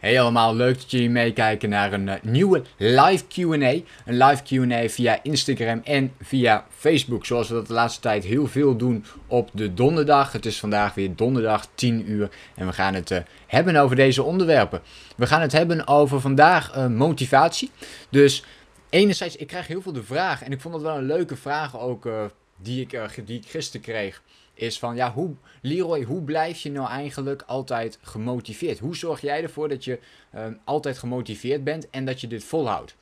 [0.00, 3.72] Hey allemaal, leuk dat jullie meekijken naar een uh, nieuwe live Q&A.
[4.04, 7.26] Een live Q&A via Instagram en via Facebook.
[7.26, 10.32] Zoals we dat de laatste tijd heel veel doen op de donderdag.
[10.32, 14.22] Het is vandaag weer donderdag 10 uur en we gaan het uh, hebben over deze
[14.22, 14.80] onderwerpen.
[15.16, 17.70] We gaan het hebben over vandaag uh, motivatie.
[18.10, 18.44] Dus
[18.90, 21.80] enerzijds, ik krijg heel veel de vraag en ik vond dat wel een leuke vraag
[21.80, 22.08] ook
[22.56, 24.22] die, ik, die ik gisteren kreeg
[24.60, 28.78] is van ja, hoe, Leroy, hoe blijf je nou eigenlijk altijd gemotiveerd?
[28.78, 29.98] Hoe zorg jij ervoor dat je
[30.32, 32.96] ehm, altijd gemotiveerd bent en dat je dit volhoudt?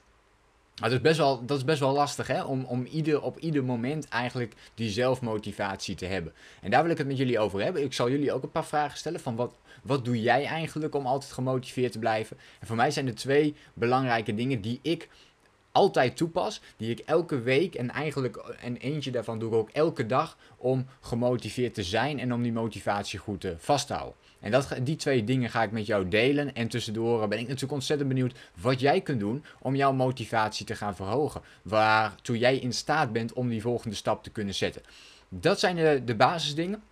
[0.80, 2.42] dat, is best wel, dat is best wel lastig, hè?
[2.42, 6.32] Om, om ieder, op ieder moment eigenlijk die zelfmotivatie te hebben.
[6.60, 7.82] En daar wil ik het met jullie over hebben.
[7.82, 11.06] Ik zal jullie ook een paar vragen stellen van wat, wat doe jij eigenlijk om
[11.06, 12.36] altijd gemotiveerd te blijven?
[12.60, 15.09] En voor mij zijn er twee belangrijke dingen die ik
[15.78, 20.07] altijd toepas, die ik elke week en eigenlijk en eentje daarvan doe ik ook elke
[20.07, 24.16] dag om gemotiveerd te zijn en om die motivatie goed te vast te houden.
[24.40, 26.54] En dat, die twee dingen ga ik met jou delen.
[26.54, 30.74] En tussendoor ben ik natuurlijk ontzettend benieuwd wat jij kunt doen om jouw motivatie te
[30.74, 31.40] gaan verhogen.
[31.62, 34.82] Waartoe jij in staat bent om die volgende stap te kunnen zetten.
[35.29, 36.82] Dat zijn de, de basisdingen.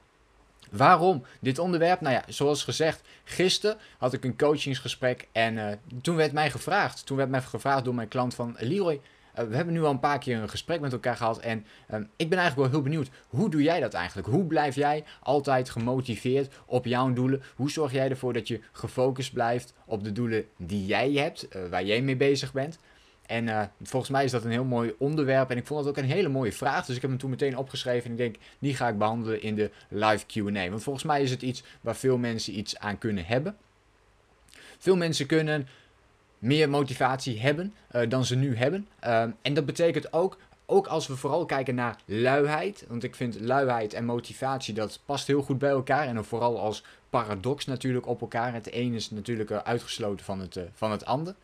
[0.71, 2.01] Waarom dit onderwerp?
[2.01, 5.67] Nou ja, zoals gezegd, gisteren had ik een coachingsgesprek en uh,
[6.03, 9.01] toen werd mij gevraagd, toen werd mij gevraagd door mijn klant van Leroy,
[9.39, 11.99] uh, we hebben nu al een paar keer een gesprek met elkaar gehad en uh,
[12.17, 14.29] ik ben eigenlijk wel heel benieuwd, hoe doe jij dat eigenlijk?
[14.29, 17.43] Hoe blijf jij altijd gemotiveerd op jouw doelen?
[17.55, 21.85] Hoe zorg jij ervoor dat je gefocust blijft op de doelen die jij hebt, waar
[21.85, 22.79] jij mee bezig bent?
[23.27, 25.51] En uh, volgens mij is dat een heel mooi onderwerp.
[25.51, 26.87] En ik vond het ook een hele mooie vraag.
[26.87, 28.05] Dus ik heb hem toen meteen opgeschreven.
[28.05, 30.69] En ik denk, die ga ik behandelen in de live QA.
[30.69, 33.57] Want volgens mij is het iets waar veel mensen iets aan kunnen hebben.
[34.79, 35.69] Veel mensen kunnen
[36.39, 38.89] meer motivatie hebben uh, dan ze nu hebben.
[39.05, 42.85] Uh, en dat betekent ook, ook als we vooral kijken naar luiheid.
[42.89, 46.07] Want ik vind luiheid en motivatie, dat past heel goed bij elkaar.
[46.07, 48.53] En vooral als paradox natuurlijk op elkaar.
[48.53, 51.35] Het ene is natuurlijk uitgesloten van het, van het ander.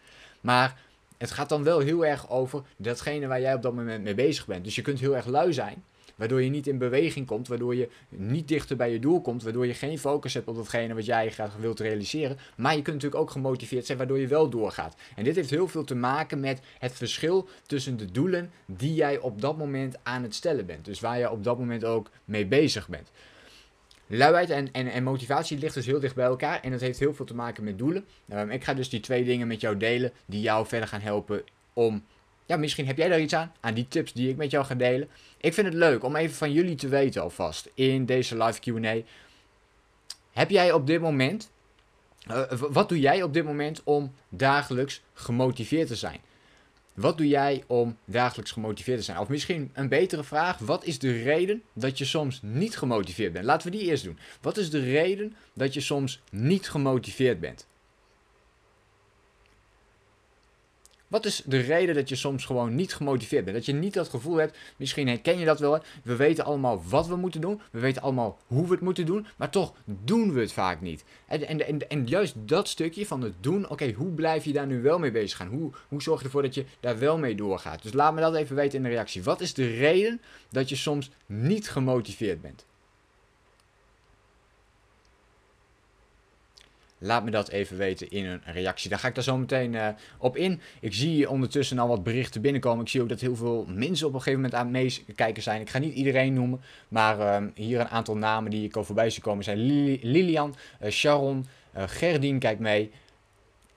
[0.41, 0.81] Maar
[1.23, 4.47] het gaat dan wel heel erg over datgene waar jij op dat moment mee bezig
[4.47, 4.65] bent.
[4.65, 5.85] Dus je kunt heel erg lui zijn,
[6.17, 9.67] waardoor je niet in beweging komt, waardoor je niet dichter bij je doel komt, waardoor
[9.67, 12.39] je geen focus hebt op datgene wat jij graag wilt realiseren.
[12.57, 14.97] Maar je kunt natuurlijk ook gemotiveerd zijn, waardoor je wel doorgaat.
[15.17, 19.19] En dit heeft heel veel te maken met het verschil tussen de doelen die jij
[19.19, 20.85] op dat moment aan het stellen bent.
[20.85, 23.11] Dus waar je op dat moment ook mee bezig bent.
[24.15, 27.15] Luiheid en, en, en motivatie ligt dus heel dicht bij elkaar en dat heeft heel
[27.15, 28.05] veel te maken met doelen.
[28.33, 31.43] Um, ik ga dus die twee dingen met jou delen die jou verder gaan helpen
[31.73, 32.05] om...
[32.47, 34.75] Ja, misschien heb jij daar iets aan, aan die tips die ik met jou ga
[34.75, 35.09] delen.
[35.41, 38.97] Ik vind het leuk om even van jullie te weten alvast in deze live Q&A.
[40.33, 41.51] Heb jij op dit moment...
[42.31, 46.21] Uh, wat doe jij op dit moment om dagelijks gemotiveerd te zijn?
[46.95, 49.19] Wat doe jij om dagelijks gemotiveerd te zijn?
[49.19, 53.45] Of misschien een betere vraag: wat is de reden dat je soms niet gemotiveerd bent?
[53.45, 54.19] Laten we die eerst doen.
[54.41, 57.67] Wat is de reden dat je soms niet gemotiveerd bent?
[61.13, 63.57] Wat is de reden dat je soms gewoon niet gemotiveerd bent?
[63.57, 65.83] Dat je niet dat gevoel hebt, misschien herken je dat wel.
[66.03, 67.61] We weten allemaal wat we moeten doen.
[67.71, 69.27] We weten allemaal hoe we het moeten doen.
[69.37, 71.05] Maar toch doen we het vaak niet.
[71.27, 74.83] En, en, en, juist dat stukje van het doen, oké, hoe blijf je daar nu
[74.83, 75.49] wel mee bezig gaan?
[75.49, 77.83] Hoe, hoe zorg je ervoor dat je daar wel mee doorgaat?
[77.83, 79.23] Dus laat me dat even weten in de reactie.
[79.23, 82.65] Wat is de reden dat je soms niet gemotiveerd bent?
[87.05, 88.91] Laat me dat even weten in een reactie.
[88.91, 90.61] Daar ga ik daar zo meteen uh, op in.
[90.81, 92.85] Ik zie ondertussen al wat berichten binnenkomen.
[92.85, 95.61] Ik zie ook dat heel veel mensen op een gegeven moment aan het meekijken zijn.
[95.61, 99.11] Ik ga niet iedereen noemen, maar uh, hier een aantal namen die ik al voorbij
[99.11, 99.59] zie komen zijn
[100.03, 102.91] Lilian, uh, Sharon, Gerdien kijkt mee.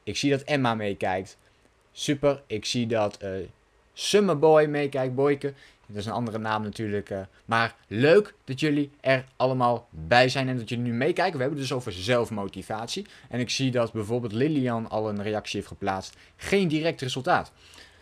[0.04, 1.38] Ik zie dat Emma meekijkt.
[1.92, 2.42] Super.
[2.48, 3.20] Ik zie dat
[3.94, 5.54] Summerboy meekijkt, Boyke.
[5.88, 7.10] Dat is een andere naam natuurlijk.
[7.10, 11.38] Uh, maar leuk dat jullie er allemaal bij zijn en dat jullie nu meekijken.
[11.38, 13.06] We hebben het dus over zelfmotivatie.
[13.30, 16.16] En ik zie dat bijvoorbeeld Lilian al een reactie heeft geplaatst.
[16.36, 17.52] Geen direct resultaat.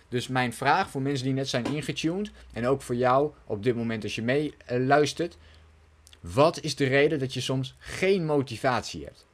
[0.10, 2.32] Dus mijn vraag voor mensen die net zijn ingetuned.
[2.54, 5.38] En ook voor jou op dit moment als je mee uh, luistert.
[6.20, 9.26] Wat is de reden dat je soms geen motivatie hebt?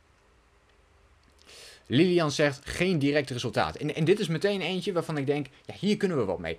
[1.86, 3.76] Lilian zegt geen direct resultaat.
[3.76, 6.58] En, en dit is meteen eentje waarvan ik denk, ja, hier kunnen we wat mee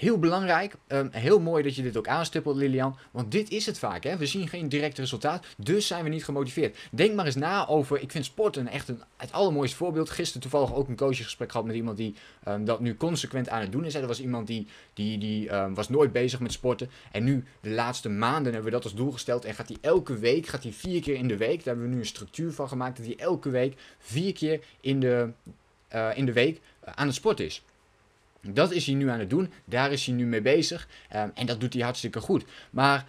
[0.00, 0.74] heel belangrijk.
[0.88, 2.96] Um, heel mooi dat je dit ook aanstippelt, Lilian.
[3.10, 4.04] Want dit is het vaak.
[4.04, 4.16] Hè?
[4.16, 5.46] We zien geen direct resultaat.
[5.56, 6.78] Dus zijn we niet gemotiveerd.
[6.90, 8.00] Denk maar eens na over.
[8.00, 10.10] Ik vind sporten echt een, het allermooiste voorbeeld.
[10.10, 12.14] Gisteren toevallig ook een coachgesprek gehad met iemand die
[12.48, 13.94] um, dat nu consequent aan het doen is.
[13.94, 16.90] Er was iemand die, die, die um, was nooit bezig met sporten.
[17.12, 19.44] En nu, de laatste maanden, hebben we dat als doel gesteld.
[19.44, 21.56] En gaat hij elke week, gaat hij vier keer in de week.
[21.56, 22.96] Daar hebben we nu een structuur van gemaakt.
[22.96, 25.30] Dat hij elke week vier keer in de
[26.14, 27.62] in de week aan het sport is.
[28.40, 31.46] Dat is hij nu aan het doen, daar is hij nu mee bezig ehm, en
[31.46, 32.44] dat doet hij hartstikke goed.
[32.70, 33.06] Maar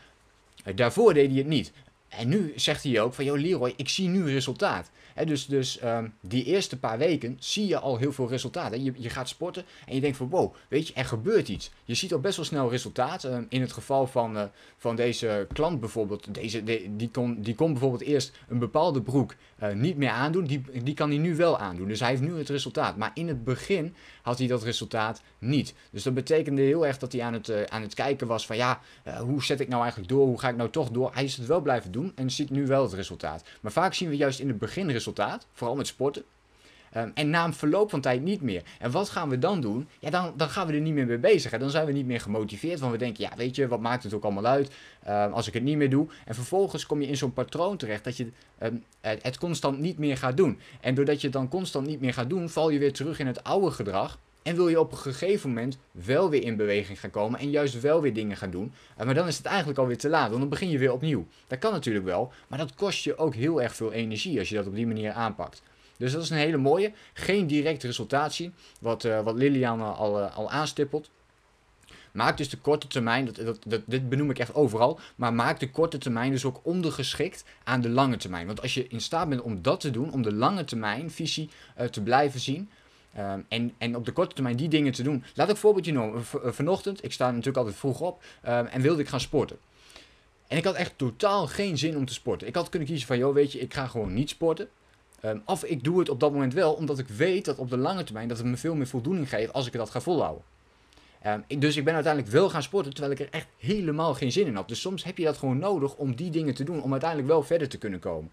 [0.76, 1.72] daarvoor deed hij het niet.
[2.10, 4.92] En nu zegt hij ook van, joh Leroy, ik zie nu resultaat
[5.26, 8.74] dus dus ehm, die eerste paar weken zie je al heel veel resultaat.
[8.76, 11.72] Je, je gaat sporten en je denkt van wow, weet je, er gebeurt iets.
[11.86, 13.24] Je ziet al best wel snel resultaat.
[13.24, 14.44] Ehm, in het geval van, uh,
[14.78, 16.64] van deze klant bijvoorbeeld, deze,
[16.96, 20.44] die, kon, die kon bijvoorbeeld eerst een bepaalde broek uh, niet meer aandoen.
[20.44, 21.88] Die, die kan hij nu wel aandoen.
[21.88, 22.98] Dus hij heeft nu het resultaat.
[22.98, 25.74] Maar in het begin had hij dat resultaat niet.
[25.92, 28.56] Dus dat betekende heel erg dat hij aan het, uh, aan het kijken was van
[28.56, 28.80] ja,
[29.20, 30.26] hoe zet ik nou eigenlijk door?
[30.26, 31.14] Hoe ga ik nou toch door?
[31.14, 33.44] Hij is het wel blijven doen en ziet nu wel het resultaat.
[33.62, 36.24] Maar vaak zien we juist in het begin resultaat, vooral met sporten.
[36.92, 38.64] Ehm, en na een verloop van tijd niet meer.
[38.80, 39.88] En wat gaan we dan doen?
[40.00, 41.52] Ja, dan, dan gaan we er niet meer mee bezig.
[41.52, 41.58] Hè.
[41.58, 42.80] Dan zijn we niet meer gemotiveerd.
[42.80, 44.72] Want we denken, ja, weet je, wat maakt het ook allemaal uit
[45.04, 46.08] ehm, als ik het niet meer doe?
[46.26, 48.28] En vervolgens kom je in zo'n patroon terecht dat je
[48.58, 50.60] ehm, het, het, constant niet meer gaat doen.
[50.82, 53.28] En doordat je het dan constant niet meer gaat doen, val je weer terug in
[53.28, 54.18] het oude gedrag.
[54.44, 57.82] En wil je op een gegeven moment wel weer in beweging gaan komen en juist
[57.82, 58.74] wel weer dingen gaan doen.
[58.98, 61.28] Eh, maar dan is het eigenlijk alweer te laat, want dan begin je weer opnieuw.
[61.48, 64.56] Dat kan natuurlijk wel, maar dat kost je ook heel erg veel energie als je
[64.56, 65.62] dat op die manier aanpakt.
[66.02, 66.92] Dus dat is een hele mooie.
[67.14, 71.10] Geen direct resultaat zien, wat, uh, wat Lilian al, al aanstippelt.
[72.12, 75.60] Maak dus de korte termijn, dat, dat, dat, dit benoem ik echt overal, maar maak
[75.60, 78.46] de korte termijn dus ook ondergeschikt aan de lange termijn.
[78.46, 81.50] Want als je in staat bent om dat te doen, om de lange termijn visie
[81.80, 82.70] uh, te blijven zien,
[83.48, 85.24] en, en op de korte termijn die dingen te doen.
[85.36, 86.24] Laat ik een voorbeeldje noemen.
[86.44, 89.58] Eh, vanochtend, ik sta natuurlijk altijd vroeg op en wilde ik gaan sporten.
[90.48, 92.48] En ik had echt totaal geen zin om te sporten.
[92.48, 94.70] Ik had kunnen kiezen van, joh, weet je, ik ga gewoon niet sporten.
[95.26, 97.78] Um, of ik doe het op dat moment wel, omdat ik weet dat op de
[97.78, 100.44] lange termijn dat het me veel meer voldoening geeft als ik dat ga volhouden.
[101.58, 104.56] dus ik ben uiteindelijk wel gaan sporten, terwijl ik er echt helemaal geen zin in
[104.56, 104.68] had.
[104.68, 107.44] Dus soms heb je dat gewoon nodig om die dingen te doen, om uiteindelijk wel
[107.44, 108.32] verder te kunnen komen.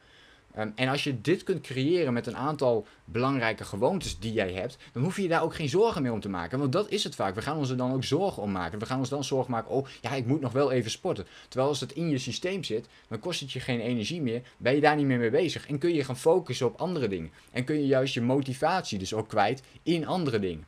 [0.54, 4.76] Ehm, en als je dit kunt creëren met een aantal belangrijke gewoontes die jij hebt,
[4.92, 6.58] dan hoef je je daar ook geen zorgen meer om te maken.
[6.58, 7.34] Want dat is het vaak.
[7.34, 8.78] We gaan ons er dan ook zorgen om maken.
[8.78, 11.26] We gaan ons dan zorgen maken, oh ja, ik moet nog wel even sporten.
[11.48, 14.42] Terwijl als het in je systeem zit, dan kost het je geen energie meer.
[14.56, 15.66] Ben je daar niet meer mee bezig.
[15.68, 17.30] En kun je gaan focussen op andere dingen.
[17.50, 20.66] En kun je juist je motivatie dus ook kwijt in andere dingen.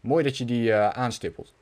[0.00, 1.52] Mooi dat je die uh, aanstippelt.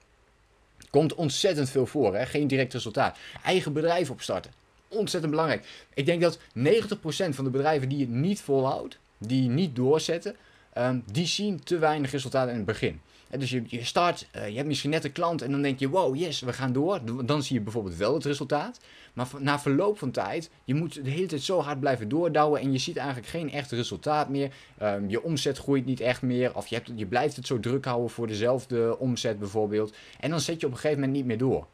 [0.91, 2.27] Komt ontzettend veel voor, hè?
[2.27, 3.19] geen direct resultaat.
[3.43, 4.62] Eigen bedrijf opstarten
[4.93, 5.87] ontzettend belangrijk.
[5.95, 10.37] Ik denk dat 90% van de bedrijven die het niet volhoudt, die niet doorzetten,
[10.73, 13.01] ehm, die zien te weinig resultaten in het begin.
[13.39, 15.89] dus je, je start, uh, je hebt misschien net een klant en dan denk je,
[15.89, 17.01] wow, yes, we gaan door.
[17.25, 18.81] Dan zie je bijvoorbeeld wel het resultaat.
[19.13, 22.73] Maar na verloop van tijd, je moet de hele tijd zo hard blijven doordouwen en
[22.73, 24.53] je ziet eigenlijk geen echt resultaat meer.
[24.83, 27.85] Um, je omzet groeit niet echt meer of je, hebt, je blijft het zo druk
[27.85, 29.95] houden voor dezelfde omzet bijvoorbeeld.
[30.21, 31.67] En dan zet je op een gegeven moment niet meer door.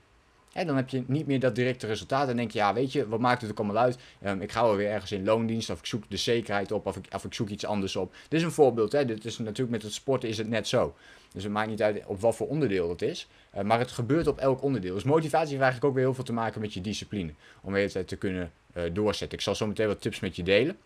[0.53, 2.29] En dan heb je niet meer dat directe resultaat.
[2.29, 3.99] En denk je, ja, weet je, wat maakt het ook allemaal uit?
[4.25, 6.97] Um, ik ga wel weer ergens in loondienst, of ik zoek de zekerheid op, of
[6.97, 8.12] ik, of ik zoek iets anders op.
[8.29, 9.05] Dit is een voorbeeld, hè.
[9.05, 10.95] Dit is natuurlijk met het sporten is het net zo.
[11.33, 13.29] Dus het maakt niet uit op wat voor onderdeel het is.
[13.56, 14.95] Uh, maar het gebeurt op elk onderdeel.
[14.95, 17.33] Dus motivatie heeft eigenlijk ook weer heel veel te maken met je discipline.
[17.62, 19.39] Om tijd te kunnen uh, doorzetten.
[19.39, 20.79] Ik zal zo meteen wat tips met je delen.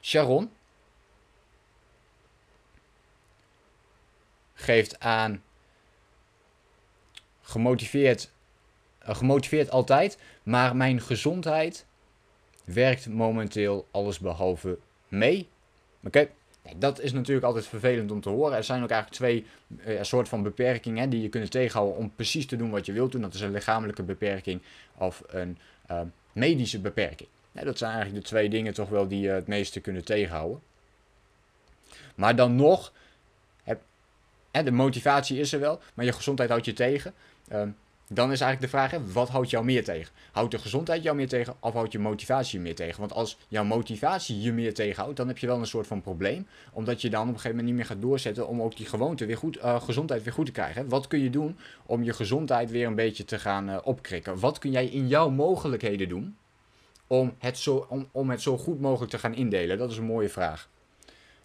[0.00, 0.50] Sharon
[4.54, 5.42] geeft aan
[7.42, 8.30] gemotiveerd eh,
[9.16, 11.86] gemotiveerd altijd, maar mijn gezondheid
[12.64, 14.78] werkt momenteel alles behalve
[15.08, 15.48] mee.
[16.04, 16.28] Oké,
[16.76, 18.56] dat is natuurlijk altijd vervelend om te horen.
[18.56, 19.46] Er zijn ook eigenlijk twee
[19.86, 23.12] uh, soort van beperkingen die je kunt tegenhouden om precies te doen wat je wilt
[23.12, 23.20] doen.
[23.20, 24.62] Dat is een lichamelijke beperking
[24.94, 25.58] of een
[25.90, 26.00] uh,
[26.32, 27.28] medische beperking.
[27.52, 30.60] Dat zijn eigenlijk de twee dingen toch wel die je het meeste kunnen tegenhouden.
[32.14, 32.92] Maar dan nog,
[33.62, 33.80] heb,
[34.50, 37.14] hè, de motivatie is er wel, maar je gezondheid houdt je tegen.
[37.52, 37.62] Uh,
[38.08, 40.12] dan is eigenlijk de vraag, hè, wat houdt jou meer tegen?
[40.32, 43.00] Houdt de gezondheid jou meer tegen of houdt je motivatie je meer tegen?
[43.00, 46.46] Want als jouw motivatie je meer tegenhoudt, dan heb je wel een soort van probleem.
[46.72, 49.26] Omdat je dan op een gegeven moment niet meer gaat doorzetten om ook die gewoonte
[49.26, 50.88] weer goed, uh, gezondheid weer goed te krijgen.
[50.88, 54.38] Wat kun je doen om je gezondheid weer een beetje te gaan uh, opkrikken?
[54.38, 56.36] Wat kun jij in jouw mogelijkheden doen
[57.06, 59.78] om het, zo, om, om het zo goed mogelijk te gaan indelen?
[59.78, 60.68] Dat is een mooie vraag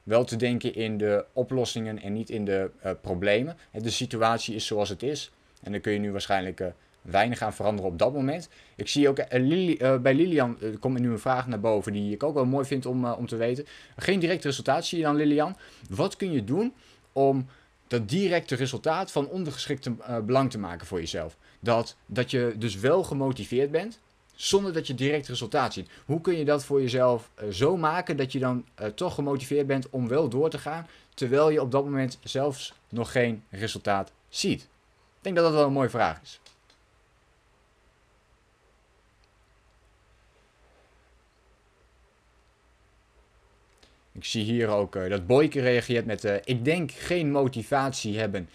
[0.03, 3.57] wel te denken in de oplossingen en niet in de uh, problemen.
[3.71, 5.31] De situatie is zoals het is.
[5.63, 6.67] En dan kun je nu waarschijnlijk uh,
[7.01, 8.49] weinig aan veranderen op dat moment.
[8.75, 12.23] Ik zie ook Lili, uh, bij Lilian komt nu een vraag naar boven die ik
[12.23, 13.65] ook wel mooi vind om, om te weten.
[13.97, 15.55] Geen direct resultaat zie je dan, Lilian.
[15.89, 16.73] Wat kun je doen
[17.11, 17.47] om
[17.87, 19.91] dat directe resultaat van ondergeschikte
[20.25, 21.37] belang te maken voor jezelf?
[21.59, 23.99] Dat, dat je dus wel gemotiveerd bent,
[24.35, 25.89] zonder dat je direct resultaat ziet.
[26.05, 28.65] Hoe kun je dat voor jezelf zo maken dat je dan
[28.95, 33.11] toch gemotiveerd bent om wel door te gaan, terwijl je op dat moment zelfs nog
[33.11, 34.67] geen resultaat ziet?
[35.23, 36.39] Ik denk dat dat wel een mooie vraag is.
[44.11, 48.49] Ik zie hier ook uh, dat Boyke reageert met: uh, Ik denk geen motivatie hebben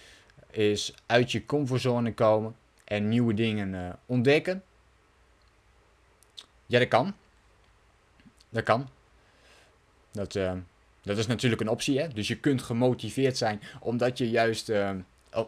[0.51, 4.63] is uit je comfortzone komen en nieuwe dingen uh, ontdekken.
[6.67, 7.15] Ja, dat kan.
[8.49, 8.89] Dat kan.
[10.11, 10.33] Dat,
[11.03, 12.09] dat is natuurlijk een optie, hè?
[12.09, 14.71] Dus je kunt gemotiveerd zijn omdat je juist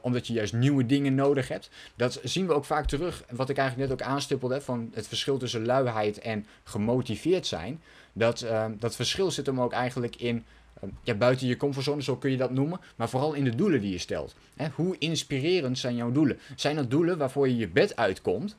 [0.00, 1.70] omdat je juist nieuwe dingen nodig hebt.
[1.96, 3.24] Dat zien we ook vaak terug.
[3.30, 4.60] Wat ik eigenlijk net ook aanstippelde.
[4.60, 7.82] Van het verschil tussen luiheid en gemotiveerd zijn.
[8.12, 10.44] Dat, uh, dat verschil zit hem ook eigenlijk in.
[10.84, 12.80] Uh, ja, buiten je comfortzone, zo kun je dat noemen.
[12.96, 14.34] Maar vooral in de doelen die je stelt.
[14.56, 16.38] Hè, hoe inspirerend zijn jouw doelen?
[16.56, 18.56] Zijn dat doelen waarvoor je je bed uitkomt?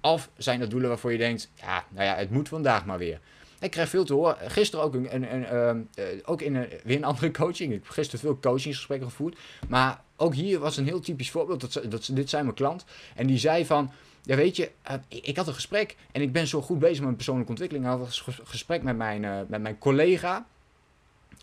[0.00, 1.50] Of zijn dat doelen waarvoor je denkt.
[1.54, 3.20] Ja, nou ja, het moet vandaag maar weer.
[3.60, 4.50] Ik krijg veel te horen.
[4.50, 7.72] Gisteren ook, een, een, een uh, ook in weer een andere coaching.
[7.72, 9.38] Ik heb gisteren veel coachingsgesprekken gevoerd.
[9.68, 11.60] Maar ook hier was een heel typisch voorbeeld.
[11.60, 12.84] Dat, dat, dit zijn mijn klant.
[13.14, 13.90] En die zei van...
[14.22, 14.70] Ja, weet je,
[15.08, 17.86] ik had een gesprek en ik ben zo goed bezig met mijn persoonlijke ontwikkeling.
[17.86, 20.46] Ik had een gesprek met mijn, uh, met mijn collega.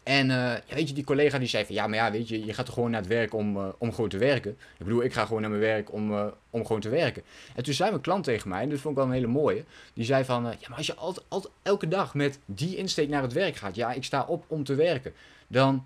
[0.04, 2.54] En ja, weet je, die collega die zei van ja, maar ja, weet je, je
[2.54, 4.52] gaat er gewoon naar het werk om, uh, om gewoon te werken.
[4.52, 7.24] Ik bedoel, ik ga gewoon naar mijn werk om, om gewoon te werken.
[7.56, 9.64] En toen zei mijn klant tegen mij, en dat vond ik wel een hele mooie.
[9.94, 13.22] Die zei van ja, maar als je altijd, altijd elke dag met die insteek naar
[13.22, 15.14] het werk gaat, ja, ik sta op om te werken,
[15.48, 15.86] dan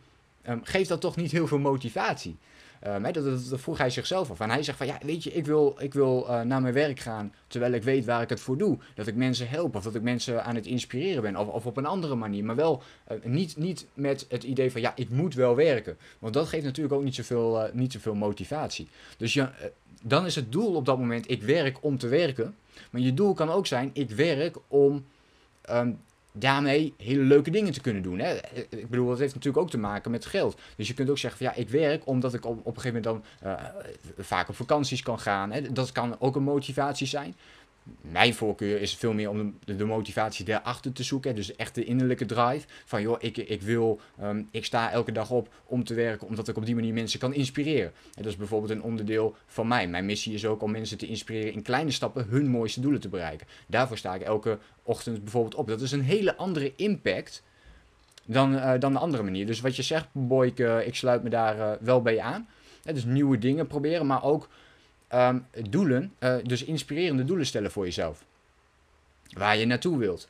[0.50, 2.38] um, geeft dat toch niet heel veel motivatie.
[2.96, 4.40] Um, dat, vroeg hij zichzelf af.
[4.40, 7.00] En hij zegt van, ja, weet je, ik wil, ik wil uh, naar mijn werk
[7.00, 8.78] gaan terwijl ik weet waar ik het voor doe.
[8.96, 11.36] Dat ik mensen help of dat ik mensen aan het inspireren ben.
[11.36, 12.44] Of, of op een andere manier.
[12.44, 15.98] Maar wel uh, niet, niet met het idee van, ja, ik moet wel werken.
[16.20, 18.88] Want dat geeft natuurlijk ook niet zoveel, niet zoveel motivatie.
[19.18, 19.54] Dus ja,
[20.02, 22.56] dan is het doel op dat moment, ik werk om te werken.
[22.90, 25.06] Maar je doel kan ook zijn, ik werk om
[25.70, 26.00] um,
[26.40, 28.20] daarmee hele leuke dingen te kunnen doen.
[28.20, 28.36] Hè?
[28.70, 30.60] Ik bedoel, dat heeft natuurlijk ook te maken met geld.
[30.76, 33.04] Dus je kunt ook zeggen van ja, ik werk omdat ik op, op een gegeven
[33.04, 33.64] moment dan uh,
[34.18, 35.52] vaak op vakanties kan gaan.
[35.52, 35.72] Hè?
[35.72, 37.36] Dat kan ook een motivatie zijn
[38.02, 41.36] mijn voorkeur is veel meer om de, de motivatie daarachter te zoeken.
[41.36, 42.68] Dus echt de innerlijke drive.
[42.86, 46.48] Van joh, ik, ik wil, um, ik sta elke dag op om te werken, omdat
[46.48, 47.92] ik op die manier mensen kan inspireren.
[48.16, 49.88] En dat is bijvoorbeeld een onderdeel van mij.
[49.88, 53.10] Mijn missie is ook om mensen te inspireren in kleine stappen hun mooiste doelen te
[53.10, 53.48] bereiken.
[53.68, 55.68] Daarvoor sta ik elke ochtend bijvoorbeeld op.
[55.68, 57.44] Dat is een hele andere impact
[58.26, 59.46] dan, uh, dan de andere manier.
[59.46, 62.48] Dus wat je zegt, Boyk, uh, ik sluit me daar uh, wel bij aan.
[62.84, 64.50] dus nieuwe dingen proberen, maar ook
[65.14, 68.24] um, doelen, uh, dus inspirerende doelen stellen voor jezelf.
[69.30, 70.30] Waar je naartoe wilt.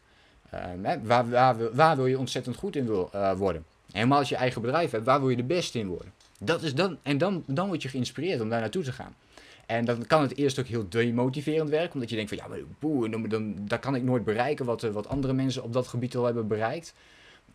[0.53, 3.65] Um, hè, waar, waar, waar, wil je ontzettend goed in wil, uh, worden?
[3.91, 6.13] Helemaal als je eigen bedrijf hebt, waar wil je de beste in worden?
[6.39, 9.15] Dat is dan, en dan, dan word je geïnspireerd om daar naartoe te gaan.
[9.65, 12.59] En dan kan het eerst ook heel demotiverend werken, omdat je denkt van ja, maar
[12.79, 16.15] boe, dan, dan, kan ik nooit bereiken wat, uh, wat andere mensen op dat gebied
[16.15, 16.93] al hebben bereikt.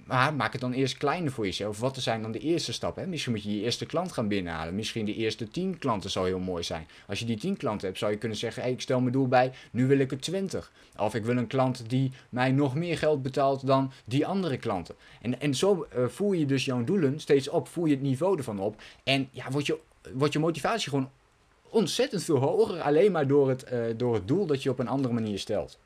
[0.04, 1.80] Maar maak het dan eerst kleiner voor jezelf.
[1.80, 3.08] Wat zijn dan de eerste stappen?
[3.08, 4.74] Misschien moet je je eerste klant gaan binnenhalen.
[4.74, 6.86] Misschien de eerste 10 klanten zou heel mooi zijn.
[7.06, 9.52] Als je die 10 klanten hebt, zou je kunnen zeggen: ik stel mijn doel bij,
[9.70, 10.72] nu wil ik er 20.
[10.96, 14.94] Of ik wil een klant die mij nog meer geld betaalt dan die andere klanten.
[15.20, 18.38] En, en zo uh, voer je dus jouw doelen steeds op, voer je het niveau
[18.38, 18.82] ervan op.
[19.04, 19.78] En ja, wordt je,
[20.12, 21.10] wordt je motivatie gewoon
[21.68, 24.88] ontzettend veel hoger, alleen maar door het, uh, door het doel dat je op een
[24.88, 25.78] andere manier stelt.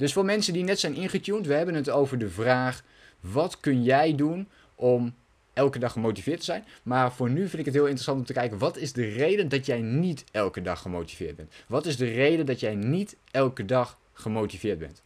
[0.00, 2.82] Dus voor mensen die net zijn ingetuned, we hebben het over de vraag:
[3.20, 5.14] wat kun jij doen om
[5.52, 6.64] elke dag gemotiveerd te zijn?
[6.82, 9.48] Maar voor nu vind ik het heel interessant om te kijken: wat is de reden
[9.48, 11.52] dat jij niet elke dag gemotiveerd bent?
[11.66, 15.02] Wat is de reden dat jij niet elke dag gemotiveerd bent?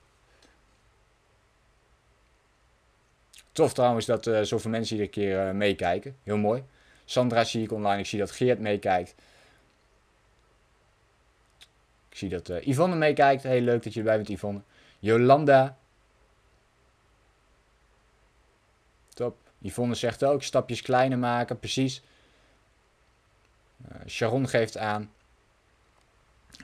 [3.53, 6.17] Tof trouwens dat uh, zoveel mensen iedere keer uh, meekijken.
[6.23, 6.63] Heel mooi.
[7.05, 7.99] Sandra zie ik online.
[7.99, 9.15] Ik zie dat Geert meekijkt.
[12.09, 13.43] Ik zie dat uh, Yvonne meekijkt.
[13.43, 14.61] Heel leuk dat je erbij bent, Yvonne.
[15.05, 15.77] Jolanda.
[19.15, 19.37] Top.
[19.59, 22.03] Yvonne zegt ook stapjes kleiner maken, precies.
[23.89, 25.13] Uh, Sharon geeft aan.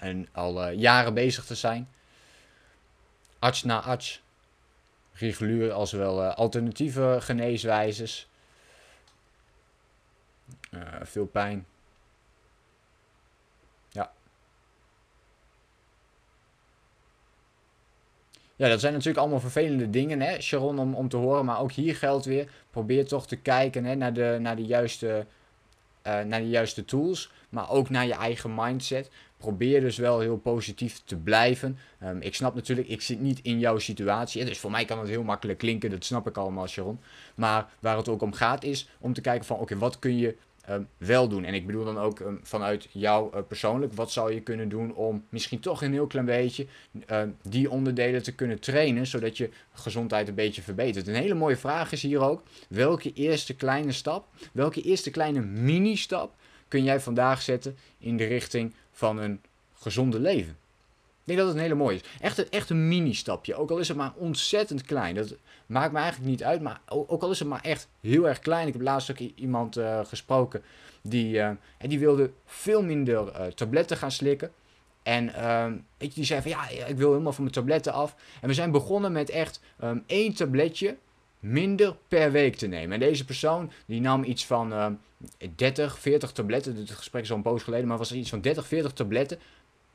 [0.00, 1.88] En al uh, jaren bezig te zijn.
[3.38, 4.22] Arts na arts.
[5.12, 8.28] Regulier als wel uh, alternatieve geneeswijzes.
[11.02, 11.66] veel pijn.
[18.60, 21.44] Ja, dat zijn natuurlijk allemaal vervelende dingen, hè, Sharon, om, om te horen.
[21.44, 25.26] Maar ook hier geldt weer, probeer toch te kijken hè, naar, de, naar, de juiste,
[26.06, 27.32] uh, naar de juiste tools.
[27.48, 29.10] Maar ook naar je eigen mindset.
[29.36, 31.78] Probeer dus wel heel positief te blijven.
[32.04, 34.44] Um, ik snap natuurlijk, ik zit niet in jouw situatie.
[34.44, 37.00] Dus voor mij kan het heel makkelijk klinken, dat snap ik allemaal, Sharon.
[37.34, 40.36] Maar waar het ook om gaat is om te kijken van, oké, wat kun je
[40.70, 41.44] um, wel doen.
[41.44, 44.94] En ik bedoel dan ook um, vanuit jou uh, persoonlijk, wat zou je kunnen doen
[44.94, 46.66] om misschien toch een heel klein beetje
[47.10, 51.06] uh, die onderdelen te kunnen trainen, zodat je gezondheid een beetje verbetert.
[51.08, 56.34] Een hele mooie vraag is hier ook, welke eerste kleine stap, welke eerste kleine mini-stap
[56.68, 59.40] kun jij vandaag zetten in de richting van een
[59.74, 60.56] gezonde leven?
[61.20, 62.02] Ik denk dat het een hele mooie is.
[62.20, 63.54] Echt, een- echt een mini-stapje.
[63.54, 65.14] Ook al is het maar ontzettend klein.
[65.14, 65.34] Dat
[65.70, 66.62] maakt me eigenlijk niet uit.
[66.62, 68.66] Maar ook al is het maar echt heel erg klein.
[68.66, 70.62] Ik heb laatst ook iemand eh, gesproken.
[71.02, 74.50] Die, eh, die wilde veel minder eh, tabletten gaan slikken.
[75.02, 78.16] En ehm, weet je, die zei van ja, ik wil helemaal van mijn tabletten af.
[78.40, 80.96] En we zijn begonnen met echt ehm, één tabletje
[81.38, 82.92] minder per week te nemen.
[82.92, 84.92] En deze persoon die nam iets van ehm
[85.56, 86.76] 30, 40 tabletten.
[86.76, 89.38] Het gesprek is al een poos geleden, maar was er iets van 30, 40 tabletten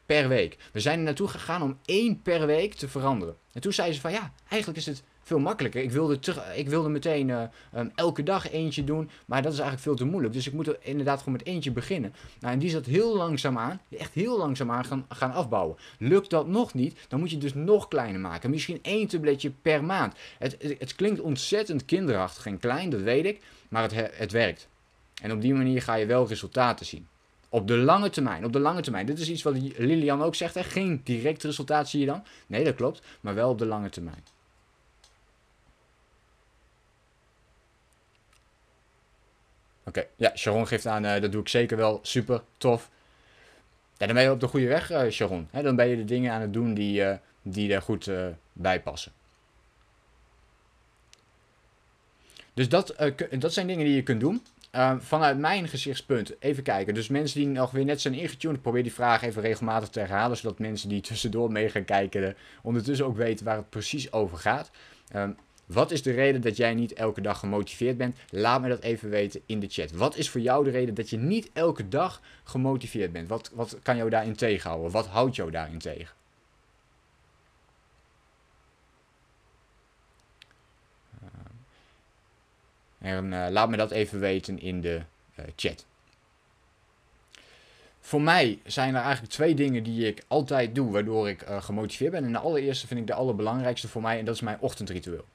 [0.05, 0.57] per week.
[0.71, 3.35] We zijn er naartoe gegaan om één per week te veranderen.
[3.51, 5.81] En toen zei ze van ja, eigenlijk is het veel makkelijker.
[5.81, 9.59] Ik wilde, ter- ik wilde meteen eh, ehm, elke dag eentje doen, maar dat is
[9.59, 10.33] eigenlijk veel te moeilijk.
[10.33, 12.13] Dus ik moet er inderdaad gewoon met eentje beginnen.
[12.39, 15.77] Nou, en die zat heel langzaam aan, echt heel langzaam aan gaan, gaan afbouwen.
[15.99, 18.49] Lukt dat nog niet, dan moet je dus nog kleiner maken.
[18.49, 20.13] Misschien één tabletje per maand.
[20.39, 24.67] Het, het, klinkt ontzettend kinderachtig en klein, dat weet ik, maar het, he- het werkt.
[25.21, 27.07] En op die manier ga je wel resultaten zien.
[27.49, 29.05] Op de lange termijn, op de lange termijn.
[29.05, 30.63] Dit is iets wat Lilian ook zegt, hè?
[30.63, 32.23] geen direct resultaat zie je dan.
[32.47, 34.23] Nee, dat klopt, maar wel op de lange termijn.
[39.85, 42.89] Oké, ja, Sharon geeft aan, eh, dat doe ik zeker wel, super, tof.
[43.97, 45.47] Ja, dan ben je op de goede weg, eh, Sharon.
[45.51, 48.09] Dan ben je de dingen aan het doen die, eh, die er goed
[48.53, 49.11] bij passen.
[52.53, 52.95] Dus dat,
[53.39, 54.41] dat zijn dingen die je kunt doen.
[54.75, 56.93] Uh, vanuit mijn gezichtspunt, even kijken.
[56.93, 60.37] Dus mensen die nog weer net zijn ingetuned, probeer die vraag even regelmatig te herhalen,
[60.37, 64.71] zodat mensen die tussendoor mee gaan kijken, ondertussen ook weten waar het precies over gaat.
[65.15, 68.17] Um, wat is de reden dat jij niet elke dag gemotiveerd bent?
[68.29, 69.91] Laat me dat even weten in de chat.
[69.91, 73.29] Wat is voor jou de reden dat je niet elke dag gemotiveerd bent?
[73.29, 74.91] Wat, wat kan jou daarin tegenhouden?
[74.91, 76.15] Wat houdt jou daarin tegen?
[82.97, 85.01] En uh, laat me dat even weten in de
[85.39, 85.85] uh, chat.
[87.99, 92.11] Voor mij zijn er eigenlijk twee dingen die ik altijd doe, waardoor ik uh, gemotiveerd
[92.11, 92.23] ben.
[92.23, 95.25] En de allereerste vind ik de allerbelangrijkste voor mij, en dat is mijn ochtendritueel.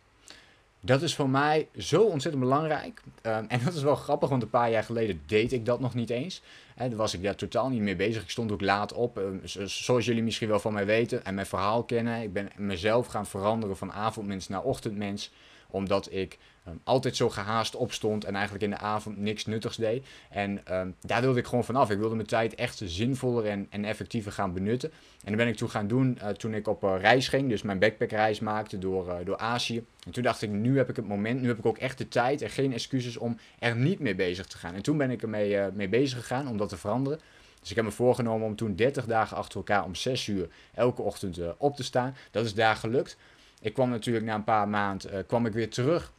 [0.81, 3.03] Dat is voor mij zo ontzettend belangrijk.
[3.23, 5.95] Um, en dat is wel grappig, want een paar jaar geleden deed ik dat nog
[5.95, 6.43] niet eens.
[6.75, 8.23] En daar was ik daar totaal niet mee bezig.
[8.23, 9.17] Ik stond ook laat op.
[9.17, 12.23] Um, zoals jullie misschien wel van mij weten en mijn verhaal kennen.
[12.23, 15.31] Ik ben mezelf gaan veranderen van avondmens naar ochtendmens
[15.73, 20.07] omdat ik um, altijd zo gehaast opstond en eigenlijk in de avond niks nuttigs deed.
[20.31, 21.91] En um, daar wilde ik gewoon vanaf.
[21.91, 24.91] Ik wilde mijn tijd echt zinvoller en, en effectiever gaan benutten.
[24.91, 27.49] En dat ben ik toen gaan doen uh, toen ik op uh, reis ging.
[27.49, 29.85] Dus mijn backpackreis maakte door, uh, door Azië.
[30.07, 32.09] En toen dacht ik, nu heb ik het moment, nu heb ik ook echt de
[32.09, 34.75] tijd en geen excuses om er niet mee bezig te gaan.
[34.75, 37.21] En toen ben ik ermee mee bezig gegaan om dat te veranderen.
[37.61, 41.03] Dus ik heb me voorgenomen om toen 30 dagen achter elkaar om 6 uur elke
[41.03, 42.17] ochtend op te staan.
[42.31, 43.17] Dat is daar gelukt.
[43.61, 46.13] Ik kwam natuurlijk na een paar maanden uh, kwam ik weer terug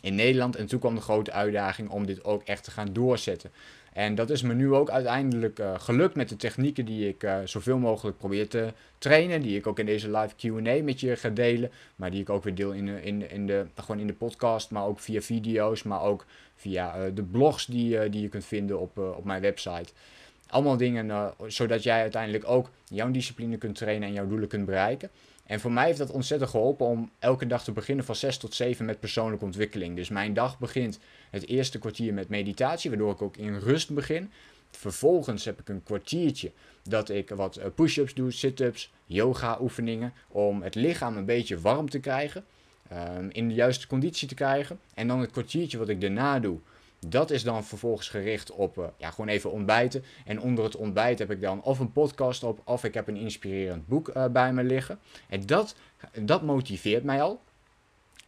[0.00, 0.56] in Nederland.
[0.56, 3.50] En toen kwam de grote uitdaging om dit ook echt te gaan doorzetten.
[3.92, 7.38] En dat is me nu ook uiteindelijk uh, gelukt met de technieken die ik uh,
[7.44, 9.42] zoveel mogelijk probeer te trainen.
[9.42, 11.70] Die ik ook in deze live QA met je ga delen.
[11.96, 14.70] Maar die ik ook weer deel in de, in, in de, gewoon in de podcast.
[14.70, 15.82] Maar ook via video's.
[15.82, 19.92] Maar ook via de blogs die, die je kunt vinden op, op mijn website.
[20.46, 25.10] Allemaal dingen zodat jij uiteindelijk ook jouw discipline kunt trainen en jouw doelen kunt bereiken.
[25.52, 28.54] En voor mij heeft dat ontzettend geholpen om elke dag te beginnen van 6 tot
[28.54, 29.96] 7 met persoonlijke ontwikkeling.
[29.96, 30.98] Dus mijn dag begint
[31.30, 34.30] het eerste kwartier met meditatie, waardoor ik ook in rust begin.
[34.70, 40.74] Vervolgens heb ik een kwartiertje dat ik wat push-ups doe, sit-ups, yoga oefeningen, om het
[40.74, 42.44] lichaam een beetje warm te krijgen,
[42.92, 44.78] um, in de juiste conditie te krijgen.
[44.94, 46.58] En dan het kwartiertje wat ik daarna doe,
[47.08, 50.04] dat is dan vervolgens gericht op uh, ja, gewoon even ontbijten.
[50.24, 53.16] En onder het ontbijt heb ik dan of een podcast op, of ik heb een
[53.16, 54.98] inspirerend boek uh, bij me liggen.
[55.28, 55.74] En dat,
[56.20, 57.40] dat motiveert mij al.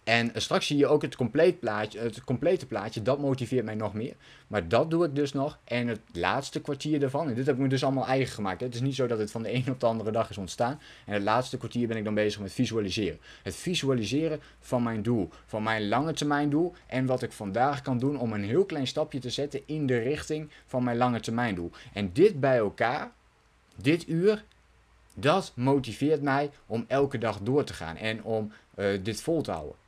[0.04, 3.94] En straks zie je ook het, compleet plaatje, het complete plaatje, dat motiveert mij nog
[3.94, 4.14] meer.
[4.46, 5.58] Maar dat doe ik dus nog.
[5.64, 8.60] En het laatste kwartier daarvan, en dit heb ik me dus allemaal eigen gemaakt.
[8.60, 10.80] Het is niet zo dat het van de een op de andere dag is ontstaan.
[11.06, 13.18] En het laatste kwartier ben ik dan bezig met visualiseren.
[13.42, 16.74] Het visualiseren van mijn doel, van mijn lange termijn doel.
[16.86, 19.98] En wat ik vandaag kan doen om een heel klein stapje te zetten in de
[19.98, 21.70] richting van mijn lange termijn doel.
[21.92, 23.12] En dit bij elkaar,
[23.76, 24.44] dit uur,
[25.14, 29.50] dat motiveert mij om elke dag door te gaan en om uh, dit vol te
[29.50, 29.82] houden.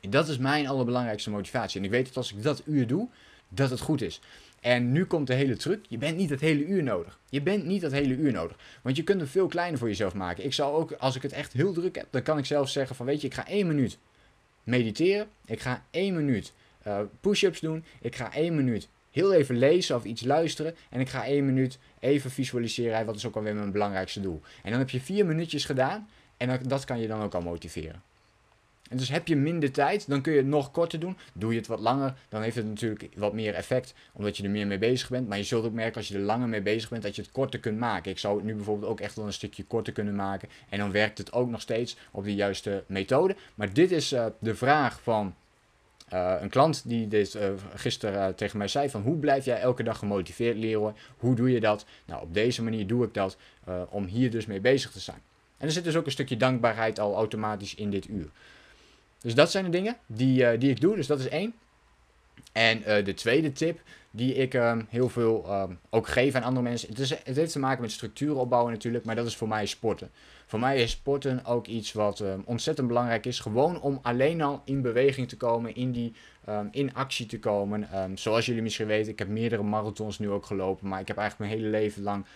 [0.00, 1.78] Dat is mijn allerbelangrijkste motivatie.
[1.78, 3.08] En ik weet dat als ik dat uur doe,
[3.48, 4.20] dat het goed is.
[4.60, 5.84] En nu komt de hele truc.
[5.88, 7.18] Je bent niet dat hele uur nodig.
[7.28, 8.56] Je bent niet dat hele uur nodig.
[8.82, 10.44] Want je kunt hem veel kleiner voor jezelf maken.
[10.44, 12.96] Ik zou ook, als ik het echt heel druk heb, dan kan ik zelf zeggen
[12.96, 13.98] van weet je, ik ga één minuut
[14.64, 15.26] mediteren.
[15.44, 16.52] Ik ga één minuut
[16.86, 17.84] uh, push-ups doen.
[18.00, 20.74] Ik ga één minuut heel even lezen of iets luisteren.
[20.90, 23.06] En ik ga één minuut even visualiseren.
[23.06, 24.40] Wat is ook alweer mijn belangrijkste doel.
[24.62, 26.08] En dan heb je vier minuutjes gedaan.
[26.36, 28.02] En dat kan je dan ook al motiveren.
[28.90, 31.16] En dus heb je minder tijd, dan kun je het nog korter doen.
[31.32, 34.50] Doe je het wat langer, dan heeft het natuurlijk wat meer effect, omdat je er
[34.50, 35.28] meer mee bezig bent.
[35.28, 37.30] Maar je zult ook merken als je er langer mee bezig bent, dat je het
[37.30, 38.10] korter kunt maken.
[38.10, 40.48] Ik zou het nu bijvoorbeeld ook echt wel een stukje korter kunnen maken.
[40.68, 43.36] En dan werkt het ook nog steeds op de juiste methode.
[43.54, 45.34] Maar dit is uh, de vraag van
[46.12, 49.82] uh, een klant die dit uh, gisteren tegen mij zei van hoe blijf jij elke
[49.82, 50.96] dag gemotiveerd leren?
[51.16, 51.84] Hoe doe je dat?
[52.06, 53.36] Nou, op deze manier doe ik dat
[53.88, 55.22] om hier dus mee bezig te zijn.
[55.58, 58.30] En er zit dus ook een stukje dankbaarheid al automatisch in dit uur.
[59.20, 60.96] Dus dat zijn de dingen die, uh, die ik doe.
[60.96, 61.54] Dus dat is één.
[62.52, 66.68] En uh, de tweede tip die ik um, heel veel um, ook geef aan andere
[66.68, 66.88] mensen.
[66.88, 69.66] Het, is, het heeft te maken met structuren opbouwen natuurlijk, maar dat is voor mij
[69.66, 70.10] sporten.
[70.46, 73.40] Voor mij is sporten ook iets wat um, ontzettend belangrijk is.
[73.40, 76.12] Gewoon om alleen al in beweging te komen, in, die,
[76.70, 77.88] in actie te komen.
[78.14, 81.50] zoals jullie misschien weten, ik heb meerdere marathons nu ook gelopen, maar ik heb eigenlijk
[81.50, 82.26] mijn hele leven lang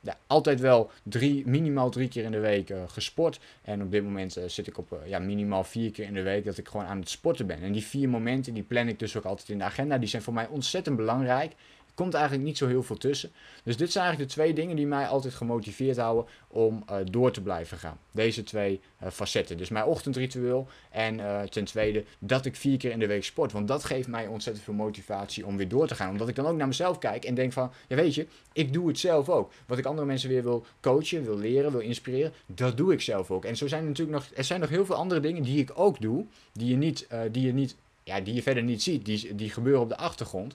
[0.00, 3.40] ja, altijd wel drie, minimaal drie keer in de week uh, gesport.
[3.62, 6.22] En op dit moment uh, zit ik op uh, ja, minimaal vier keer in de
[6.22, 7.62] week dat ik gewoon aan het sporten ben.
[7.62, 9.98] En die vier momenten, die plan ik dus ook altijd in de agenda.
[9.98, 11.52] Die zijn voor mij ontzettend belangrijk
[12.00, 13.30] komt eigenlijk niet zo heel veel tussen.
[13.64, 17.32] Dus dit zijn eigenlijk de twee dingen die mij altijd gemotiveerd houden om uh, door
[17.32, 17.98] te blijven gaan.
[18.10, 19.56] Deze twee uh, facetten.
[19.56, 23.52] Dus mijn ochtendritueel en uh, ten tweede dat ik vier keer in de week sport.
[23.52, 26.10] Want dat geeft mij ontzettend veel motivatie om weer door te gaan.
[26.10, 28.88] Omdat ik dan ook naar mezelf kijk en denk van, ja weet je, ik doe
[28.88, 29.52] het zelf ook.
[29.66, 33.30] Wat ik andere mensen weer wil coachen, wil leren, wil inspireren, dat doe ik zelf
[33.30, 33.44] ook.
[33.44, 35.70] En zo zijn er natuurlijk nog, er zijn nog heel veel andere dingen die ik
[35.74, 39.34] ook doe, die je niet, die je niet ja, die je verder niet ziet, die,
[39.34, 40.54] die gebeuren op de achtergrond.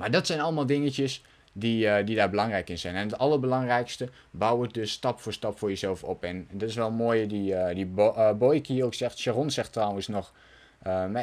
[0.00, 2.94] Maar dat zijn allemaal dingetjes die, uh, die daar belangrijk in zijn.
[2.94, 6.24] En het allerbelangrijkste, bouw het dus stap voor stap voor jezelf op.
[6.24, 9.18] En dat is wel mooi die, uh, die Bo uh, Boyke ook zegt.
[9.18, 10.32] Sharon zegt trouwens nog,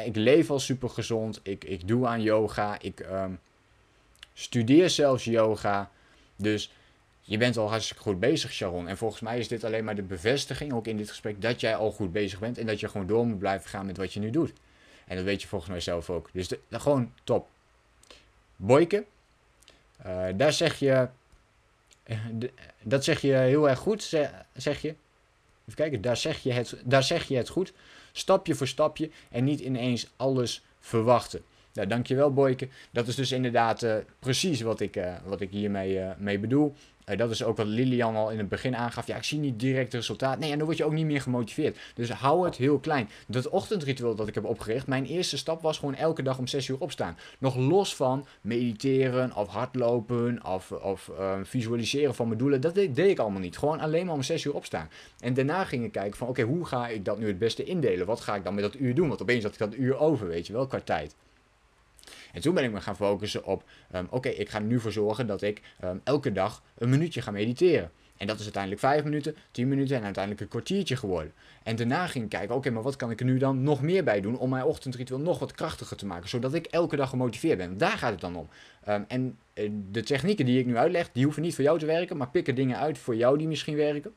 [0.04, 3.40] ik leef al super gezond, ik, ik doe aan yoga, ik um,
[4.34, 5.90] studeer zelfs yoga.
[6.36, 6.72] Dus
[7.20, 8.88] je bent al hartstikke goed bezig, Sharon.
[8.88, 11.76] En volgens mij is dit alleen maar de bevestiging, ook in dit gesprek, dat jij
[11.76, 12.58] al goed bezig bent.
[12.58, 14.52] En dat je gewoon door moet blijven gaan met wat je nu doet.
[15.06, 16.28] En dat weet je volgens mij zelf ook.
[16.32, 17.48] Dus de, gewoon top.
[18.58, 19.04] Boyke.
[20.06, 21.08] Uh, daar zeg je.
[22.06, 22.18] Uh,
[22.82, 24.02] dat zeg je heel erg goed,
[24.52, 24.88] zeg je.
[25.60, 27.72] Even kijken, daar zeg, je het, daar zeg je het goed.
[28.12, 31.42] Stapje voor stapje en niet ineens alles verwachten.
[31.72, 32.68] Nou, dankjewel Boyke.
[32.90, 36.74] Dat is dus inderdaad uh, precies wat ik, wat ik hiermee mee bedoel.
[37.16, 39.06] Dat is ook wat Lilian al in het begin aangaf.
[39.06, 40.38] Ja, ik zie niet direct resultaat.
[40.38, 41.78] Nee, en dan word je ook niet meer gemotiveerd.
[41.94, 43.08] Dus hou het heel klein.
[43.26, 46.68] Dat ochtendritueel dat ik heb opgericht, mijn eerste stap was gewoon elke dag om 6
[46.68, 47.16] uur opstaan.
[47.38, 51.10] Nog los van mediteren of hardlopen of, of
[51.42, 52.60] visualiseren van mijn doelen.
[52.60, 53.58] Dat deed, ik allemaal niet.
[53.58, 54.88] Gewoon alleen maar om 6 uur opstaan.
[55.20, 58.06] En daarna ging ik kijken van oké, hoe ga ik dat nu het beste indelen?
[58.06, 59.08] Wat ga ik dan met dat uur doen?
[59.08, 61.14] Want opeens had ik dat uur over, weet je wel, qua tijd.
[62.32, 63.64] En toen ben ik me gaan focussen op,
[63.94, 67.22] um, oké, ik ga er nu voor zorgen dat ik um, elke dag een minuutje
[67.22, 67.90] ga mediteren.
[68.18, 71.32] En dat is uiteindelijk 5 minuten, 10 minuten en uiteindelijk een kwartiertje geworden.
[71.62, 74.04] En daarna ging ik kijken, oké, maar wat kan ik er nu dan nog meer
[74.04, 77.58] bij doen om mijn ochtendritueel nog wat krachtiger te maken, zodat ik elke dag gemotiveerd
[77.58, 77.78] ben.
[77.78, 78.48] Daar gaat het dan om.
[78.88, 81.86] Um, en uh, de technieken die ik nu uitleg, die hoeven niet voor jou te
[81.86, 84.12] werken, maar pik er dingen uit voor jou die misschien werken.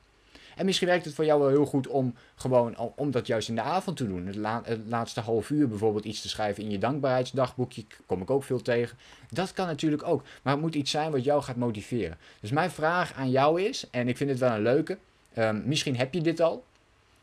[0.56, 3.56] En misschien werkt het voor jou wel heel goed om gewoon om dat juist in
[3.56, 4.26] de avond te doen.
[4.26, 7.84] Het, la het, laatste half uur bijvoorbeeld iets te schrijven in je dankbaarheidsdagboekje.
[8.06, 8.98] Kom ik ook veel tegen.
[9.30, 10.24] Dat kan natuurlijk ook.
[10.42, 12.18] Maar het moet iets zijn wat jou gaat motiveren.
[12.40, 14.98] Dus mijn vraag aan jou is, en ik vind het wel een leuke.
[15.38, 16.64] Um, misschien heb je dit al.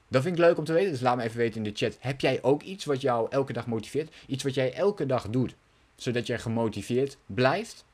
[0.08, 0.90] Dat vind ik leuk om te weten.
[0.90, 1.96] Dus laat me even weten in de chat.
[2.00, 4.14] Heb jij ook iets wat jou elke dag motiveert?
[4.26, 5.54] Iets wat jij elke dag doet,
[5.96, 7.84] zodat jij gemotiveerd blijft?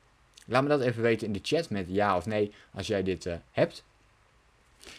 [0.45, 3.25] Laat me dat even weten in de chat met ja of nee als jij dit
[3.25, 3.83] uh, hebt.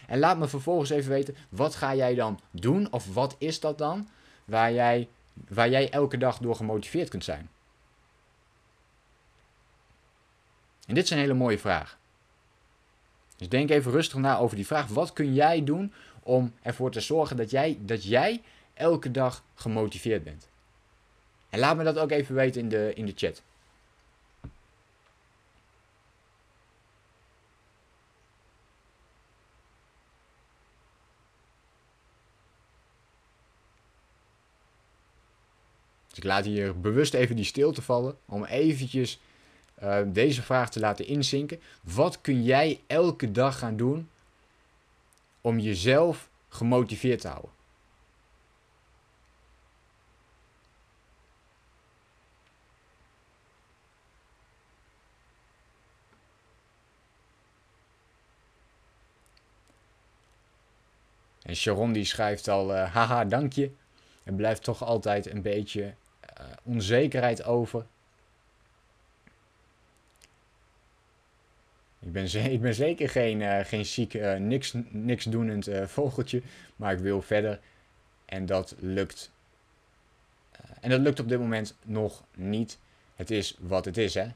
[0.07, 2.93] En laat me vervolgens even weten, wat ga jij dan doen?
[2.93, 4.09] Of wat is dat dan
[4.45, 5.09] waar jij,
[5.49, 7.51] waar jij elke dag door gemotiveerd kunt zijn?
[10.87, 11.99] En dit is een hele mooie vraag.
[13.37, 14.87] Dus denk even rustig na over die vraag.
[14.87, 18.43] Wat kun jij doen om ervoor te zorgen dat jij, dat jij
[18.75, 20.49] elke dag gemotiveerd bent?
[21.51, 23.43] En laat me dat ook even weten in de, in de chat.
[36.17, 39.21] Dus ik laat hier bewust even die stilte vallen om eventjes
[39.83, 41.61] uh, deze vraag te laten inzinken.
[41.83, 44.09] Wat kun jij elke dag gaan doen
[45.41, 47.51] om jezelf gemotiveerd te houden?
[61.43, 63.71] En Sharon die schrijft al, uh, haha, dank je.
[64.25, 65.95] Er blijft toch altijd een beetje
[66.63, 67.87] onzekerheid over.
[72.01, 76.43] Ik ben, ik ben zeker geen, uh, geen ziek, uh, niks, niks doenend vogeltje,
[76.77, 77.61] maar ik wil verder
[78.25, 79.31] En dat lukt.
[80.51, 82.79] eh, en dat lukt op dit moment nog niet.
[83.17, 84.27] Het is wat het is, hè?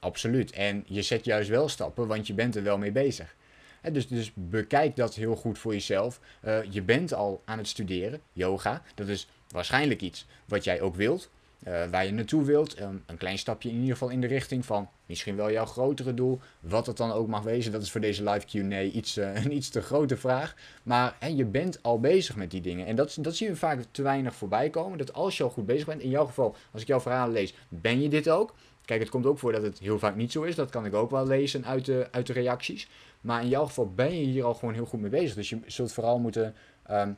[0.00, 0.50] Absoluut.
[0.50, 3.34] En je zet juist wel stappen, want je bent er wel mee bezig.
[3.80, 6.20] Hè, dus, dus bekijk dat heel goed voor jezelf.
[6.40, 8.82] Eh, je bent al aan het studeren, yoga.
[8.94, 11.30] Dat is waarschijnlijk iets wat jij ook wilt.
[11.62, 12.80] Eh, waar je naartoe wilt.
[12.80, 16.40] Een klein stapje in ieder geval in de richting van misschien wel jouw grotere doel.
[16.60, 17.72] Wat het dan ook mag wezen.
[17.72, 20.54] Dat is voor deze live QA iets, eh, een iets te grote vraag.
[20.82, 22.86] Maar je bent al bezig met die dingen.
[22.86, 24.98] En dat, dat zie je vaak te weinig voorbij komen.
[24.98, 27.54] Dat als je al goed bezig bent, in jouw geval, als ik jouw verhaal lees,
[27.68, 28.54] ben je dit ook.
[28.84, 30.54] Kijk, het komt ook voor dat het heel vaak niet zo is.
[30.54, 32.88] Dat kan ik ook wel lezen uit de, uit de reacties.
[33.20, 35.34] Maar in jouw geval ben je hier al gewoon heel goed mee bezig.
[35.34, 36.54] Dus je zult vooral moeten
[36.86, 37.12] ehm,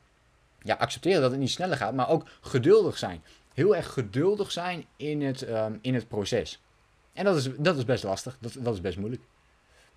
[0.62, 1.94] ja, accepteren dat het niet sneller gaat.
[1.94, 3.22] Maar ook geduldig zijn.
[3.54, 6.60] Heel erg geduldig zijn in het, ehm, in het proces.
[7.12, 8.36] En dat is, dat is best lastig.
[8.40, 9.22] Dat, dat is best moeilijk.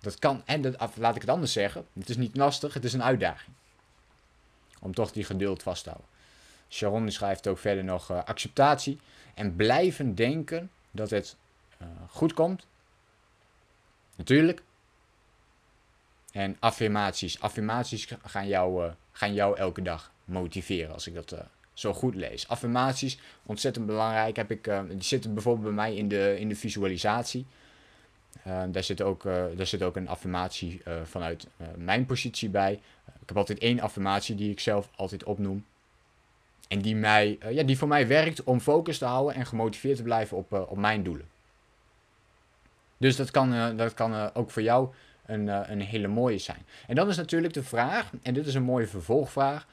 [0.00, 1.86] Dat kan, en dat, laat ik het anders zeggen.
[1.92, 3.54] Het is niet lastig, het is een uitdaging.
[4.80, 6.10] Om toch die geduld vast te houden.
[6.68, 9.00] Sharon schrijft ook verder nog eh, acceptatie.
[9.34, 11.36] En blijven denken dat het
[11.78, 12.66] eh, goed komt.
[14.16, 14.62] Natuurlijk.
[16.32, 17.40] En affirmaties.
[17.40, 21.34] Affirmaties gaan jou, eh, gaan jou elke dag motiveren als ik dat
[21.76, 22.48] zo goed lees.
[22.48, 24.36] Affirmaties, ontzettend belangrijk.
[24.36, 27.46] Heb ik, eh, die zitten bijvoorbeeld bij mij in de, in de visualisatie.
[28.46, 32.72] Eh, daar, zit ook, eh, daar zit ook een affirmatie eh, vanuit mijn positie bij.
[33.20, 35.64] ik heb altijd één affirmatie die ik zelf altijd opnoem.
[36.68, 40.02] En die, mij, ja, die voor mij werkt om focus te houden en gemotiveerd te
[40.02, 41.26] blijven op, op mijn doelen.
[42.96, 44.88] Dus dat kan, dat kan ook voor jou
[45.26, 46.66] een, een hele mooie zijn.
[46.86, 49.66] En dan is natuurlijk de vraag, en dit is een mooie vervolgvraag.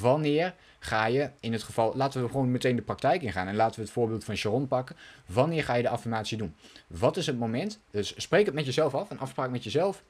[0.00, 3.76] Wanneer ga je, in het geval, laten we gewoon meteen de praktijk ingaan en laten
[3.76, 4.96] we het voorbeeld van Sharon pakken.
[5.26, 6.54] Wanneer ga je de affirmatie doen?
[6.86, 7.80] Wat is het moment?
[7.90, 10.02] Dus spreek het met jezelf af, een afspraak met jezelf.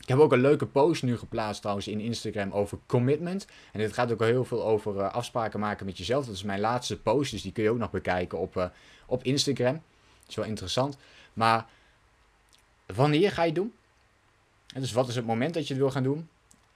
[0.00, 3.46] Ik heb ook een leuke post nu geplaatst trouwens in Instagram over commitment.
[3.72, 6.26] En dit gaat ook heel veel over eh, afspraken maken met jezelf.
[6.26, 8.66] Dat is mijn laatste post, dus die kun je ook nog bekijken op, eh,
[9.06, 9.74] op Instagram.
[9.74, 10.96] Dat is wel interessant.
[11.32, 11.66] Maar
[12.86, 13.72] wanneer ga je het doen?
[14.74, 16.28] En dus wat is het moment dat je het wil gaan doen?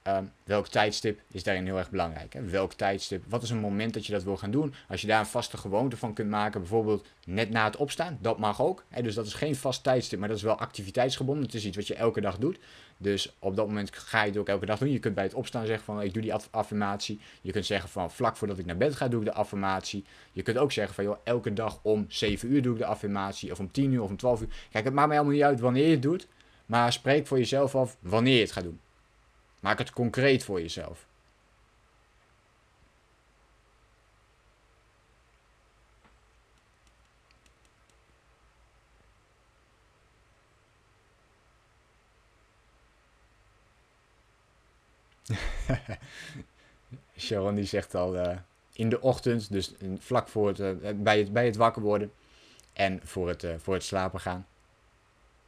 [0.03, 2.33] Ehm, welk tijdstip is daarin heel erg belangrijk?
[2.33, 2.49] Hè?
[2.49, 3.23] Welk tijdstip?
[3.27, 4.73] Wat is een moment dat je dat wil gaan doen?
[4.89, 8.37] Als je daar een vaste gewoonte van kunt maken, bijvoorbeeld net na het opstaan, dat
[8.39, 8.83] mag ook.
[8.89, 9.01] Hè?
[9.01, 11.43] Dus dat is geen vast tijdstip, maar dat is wel activiteitsgebonden.
[11.45, 12.59] Het is iets wat je elke dag doet.
[12.97, 14.91] Dus op dat moment ga je het ook elke dag doen.
[14.91, 17.19] Je kunt bij het opstaan zeggen van ik doe die aff- affirmatie.
[17.41, 20.05] Je kunt zeggen van vlak voordat ik naar bed ga doe ik de affirmatie.
[20.31, 23.51] Je kunt ook zeggen van joh, elke dag om 7 uur doe ik de affirmatie.
[23.51, 24.49] Of om 10 uur of om 12 uur.
[24.71, 26.27] Kijk, het maakt mij helemaal niet uit wanneer je het doet.
[26.65, 28.79] Maar spreek voor jezelf af wanneer je het gaat doen.
[29.63, 31.05] Maak het concreet voor jezelf.
[47.17, 48.37] Sharon die zegt al eh,
[48.73, 52.11] in de ochtend, dus vlak voor het, eh, bij, het, bij het wakker worden
[52.73, 54.47] en voor het, eh, voor het slapen gaan.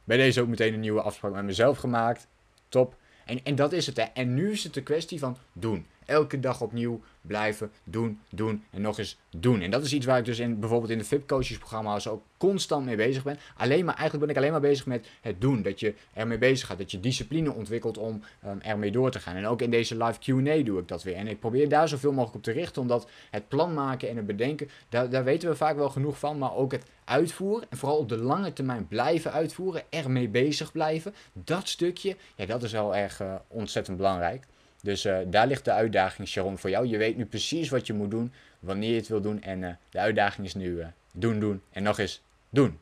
[0.04, 2.26] Bij deze ook meteen een nieuwe afspraak met mezelf gemaakt.
[2.68, 2.96] Top.
[3.26, 4.02] En, en dat is het, hè.
[4.02, 5.86] En nu is het de kwestie van doen.
[6.06, 9.60] Elke dag opnieuw blijven doen, doen en nog eens doen.
[9.60, 12.22] En dat is iets waar ik dus in, bijvoorbeeld in de VIP coaches programma's ook
[12.36, 13.38] constant mee bezig ben.
[13.56, 15.62] Alleen maar, eigenlijk ben ik alleen maar bezig met het doen.
[15.62, 16.78] Dat je ermee bezig gaat.
[16.78, 19.36] Dat je discipline ontwikkelt om um, ermee door te gaan.
[19.36, 21.14] En ook in deze live Q&A doe ik dat weer.
[21.14, 22.82] En ik probeer daar zoveel mogelijk op te richten.
[22.82, 26.38] Omdat het plan maken en het bedenken, daar, daar weten we vaak wel genoeg van.
[26.38, 29.82] Maar ook het uitvoeren en vooral op de lange termijn blijven uitvoeren.
[29.90, 31.14] Ermee bezig blijven.
[31.32, 34.44] Dat stukje, ja dat is wel erg uh, ontzettend belangrijk.
[34.86, 36.86] Dus uh, daar ligt de uitdaging, Sharon, voor jou.
[36.86, 39.42] Je weet nu precies wat je moet doen, wanneer je het wil doen.
[39.42, 42.78] En uh, de uitdaging is nu uh, doen, doen en nog eens doen.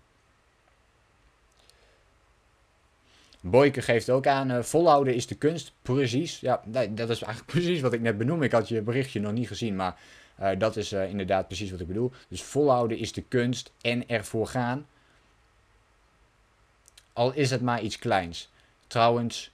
[3.40, 5.73] Boyke geeft ook aan, volhouden is de kunst.
[5.83, 8.43] Precies, ja, dat is eigenlijk precies wat ik net benoem.
[8.43, 9.99] Ik had je berichtje nog niet gezien, maar
[10.59, 12.12] dat is inderdaad precies wat ik bedoel.
[12.29, 14.87] Dus volhouden is de kunst en ervoor gaan.
[17.12, 18.51] Al is het maar iets kleins.
[18.87, 19.54] Trouwens,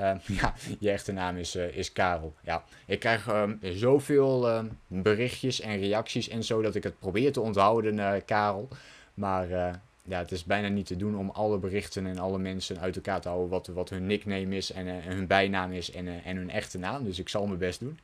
[0.00, 2.34] uh, ja, je echte naam is, uh, is Karel.
[2.40, 7.32] Ja, ik krijg um, zoveel uh, berichtjes en reacties en zo dat ik het probeer
[7.32, 8.68] te onthouden, uh, Karel.
[9.14, 9.70] Maar uh,
[10.02, 13.20] ja, het is bijna niet te doen om alle berichten en alle mensen uit elkaar
[13.20, 16.78] te houden wat, wat hun nickname is en, hun bijnaam is en, en hun echte
[16.78, 17.04] naam.
[17.04, 17.98] Dus ik zal mijn best doen.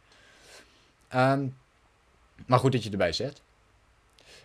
[2.47, 3.43] Maar goed dat je erbij zet.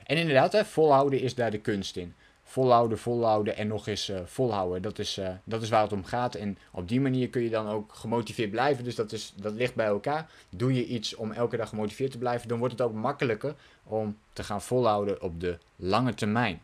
[0.04, 2.16] En inderdaad, hè, volhouden is daar de kunst in
[2.50, 4.82] volhouden, volhouden en nog eens uh, volhouden.
[4.82, 6.36] Dat is, uh, dat is waar het om gaat.
[6.36, 8.84] En op die manier kun je dan ook gemotiveerd blijven.
[8.84, 10.30] Dus dat, is, dat ligt bij elkaar.
[10.50, 14.18] Doe je iets om elke dag gemotiveerd te blijven, dan wordt het ook makkelijker om
[14.34, 16.62] te gaan volhouden op de lange termijn.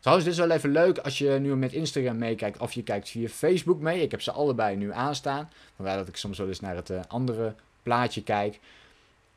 [0.00, 3.08] Trouwens, dit is wel even leuk als je nu met Instagram meekijkt of je kijkt
[3.08, 4.02] via Facebook mee.
[4.02, 5.50] Ik heb ze allebei nu aanstaan.
[5.76, 8.60] Vandaar dat ik soms wel eens naar het uh, andere plaatje kijk.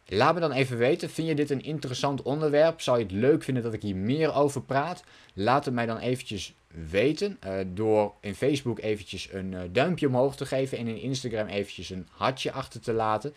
[0.08, 2.82] Laat me dan even weten, vind je dit een interessant onderwerp?
[2.82, 5.04] Zou je het leuk vinden dat ik hier meer over praat?
[5.34, 6.56] Laat het mij dan eventjes
[6.90, 11.48] weten uh, door in Facebook eventjes een uh, duimpje omhoog te geven en in Instagram
[11.48, 13.34] eventjes een hartje achter te laten.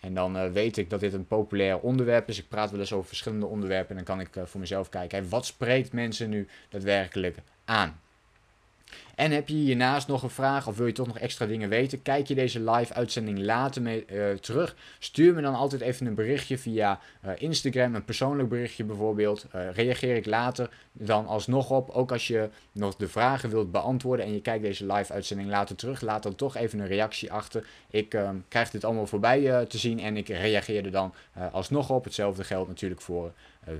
[0.00, 2.38] En dan uh, weet ik dat dit een populair onderwerp is.
[2.38, 5.46] Ik praat wel eens over verschillende onderwerpen en dan kan ik voor mezelf kijken, wat
[5.46, 8.00] spreekt mensen nu daadwerkelijk aan?
[9.20, 12.02] En heb je hiernaast nog een vraag of wil je toch nog extra dingen weten?
[12.02, 14.76] Kijk je deze live uitzending later mee, uh, terug?
[14.98, 19.46] Stuur me dan altijd even een berichtje via uh, Instagram, een persoonlijk berichtje bijvoorbeeld.
[19.54, 21.90] Uh, reageer ik later dan alsnog op.
[21.90, 25.76] Ook als je nog de vragen wilt beantwoorden en je kijkt deze live uitzending later
[25.76, 27.66] terug, laat dan toch even een reactie achter.
[27.90, 31.14] Ik ehm, krijg dit allemaal voorbij te zien en ik reageer er dan
[31.52, 32.04] alsnog op.
[32.04, 33.32] Hetzelfde geldt natuurlijk voor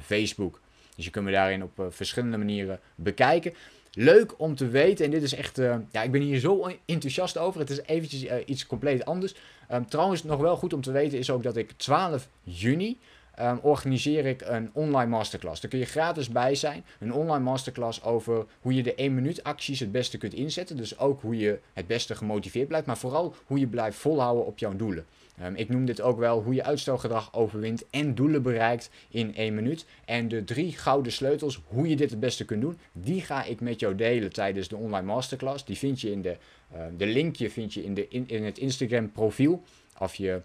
[0.02, 0.60] Facebook.
[0.96, 3.54] Dus je kunt me daarin op verschillende manieren bekijken.
[3.92, 7.38] Leuk om te weten, en dit is echt, uh, ja, ik ben hier zo enthousiast
[7.38, 7.60] over.
[7.60, 9.34] Het is eventjes uh, iets compleet anders.
[9.72, 12.98] Um, trouwens, nog wel goed om te weten is ook dat ik 12 juni
[13.40, 15.60] um, organiseer ik een online masterclass.
[15.60, 16.84] Daar kun je gratis bij zijn.
[16.98, 20.76] Een online masterclass over hoe je de 1 minuut acties het beste kunt inzetten.
[20.76, 24.58] Dus ook hoe je het beste gemotiveerd blijft, maar vooral hoe je blijft volhouden op
[24.58, 25.06] jouw doelen.
[25.42, 29.54] Um, ik noem dit ook wel hoe je uitstelgedrag overwint en doelen bereikt in 1
[29.54, 29.86] minuut.
[30.04, 33.60] En de drie gouden sleutels, hoe je dit het beste kunt doen, die ga ik
[33.60, 35.64] met jou delen tijdens de online masterclass.
[35.64, 36.36] Die vind je in de,
[36.74, 39.62] uh, de linkje vind je in, de, in, het Instagram profiel.
[39.98, 40.42] Of je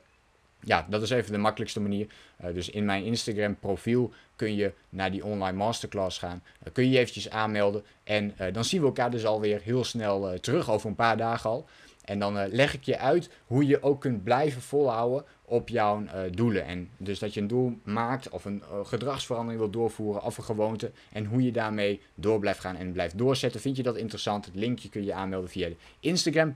[0.60, 2.08] ja, dat is even de makkelijkste manier.
[2.44, 6.44] Uh, dus in mijn Instagram profiel kun je naar die online masterclass gaan.
[6.64, 7.84] Uh, kun je je eventjes aanmelden.
[8.04, 11.50] En uh, dan zien we elkaar dus alweer heel snel terug, over een paar dagen
[11.50, 11.66] al.
[12.06, 16.66] En dan leg ik je uit hoe je ook kunt blijven volhouden op jouw doelen.
[16.66, 20.92] En dus dat je een doel maakt of een gedragsverandering wilt doorvoeren of een gewoonte.
[21.12, 23.62] En hoe je daarmee door blijft gaan en blijft doorzetten.
[23.62, 24.46] Vind je dat interessant?
[24.46, 26.56] Het linkje kun je aanmelden via de Instagram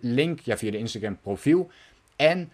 [0.00, 0.40] link.
[0.40, 1.70] Ja, via de Instagram profiel.
[2.16, 2.50] En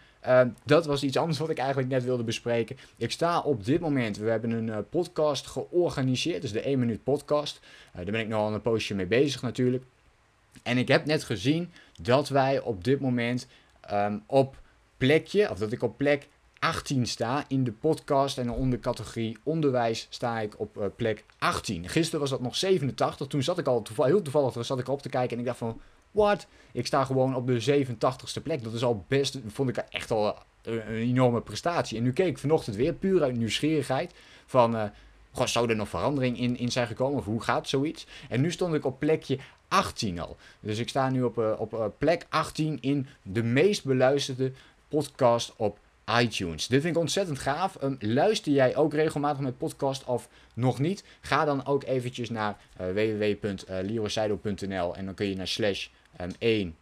[0.64, 2.76] dat was iets anders wat ik eigenlijk net wilde bespreken.
[2.96, 7.60] Ik sta op dit moment, we hebben een podcast georganiseerd, dus de 1 minuut podcast.
[7.94, 9.84] Daar ben ik nu al een poosje mee bezig natuurlijk.
[10.62, 13.46] En ik heb net gezien dat wij op dit moment
[13.92, 14.60] um, op
[14.96, 20.06] plekje, of dat ik op plek 18 sta in de podcast en onder categorie onderwijs
[20.10, 21.88] sta ik op plek 18.
[21.88, 25.02] Gisteren was dat nog 87, toen zat ik al toeval, heel toevallig zat ik op
[25.02, 26.46] te kijken en ik dacht van What?
[26.72, 28.62] Ik sta gewoon op de 87ste plek.
[28.62, 31.98] Dat is al best, vond ik echt al een, enorme prestatie.
[31.98, 34.14] En nu keek ik vanochtend weer puur uit nieuwsgierigheid
[34.46, 34.74] van...
[34.74, 34.84] Uh,
[35.32, 37.18] goh, zou er nog verandering in, in zijn gekomen?
[37.18, 38.06] Of hoe gaat zoiets?
[38.28, 39.38] En nu stond ik op plekje
[39.68, 40.36] 18 al.
[40.60, 44.52] Dus ik sta nu op, uh, op uh, plek 18 in de meest beluisterde
[44.88, 45.78] podcast op
[46.18, 46.66] iTunes.
[46.66, 47.82] Dit vind ik ontzettend gaaf.
[47.82, 51.04] Um, luister jij ook regelmatig met podcast of nog niet?
[51.20, 52.86] Ga dan ook eventjes naar uh,
[54.96, 55.88] en dan kun je naar slash
[56.20, 56.74] um, 1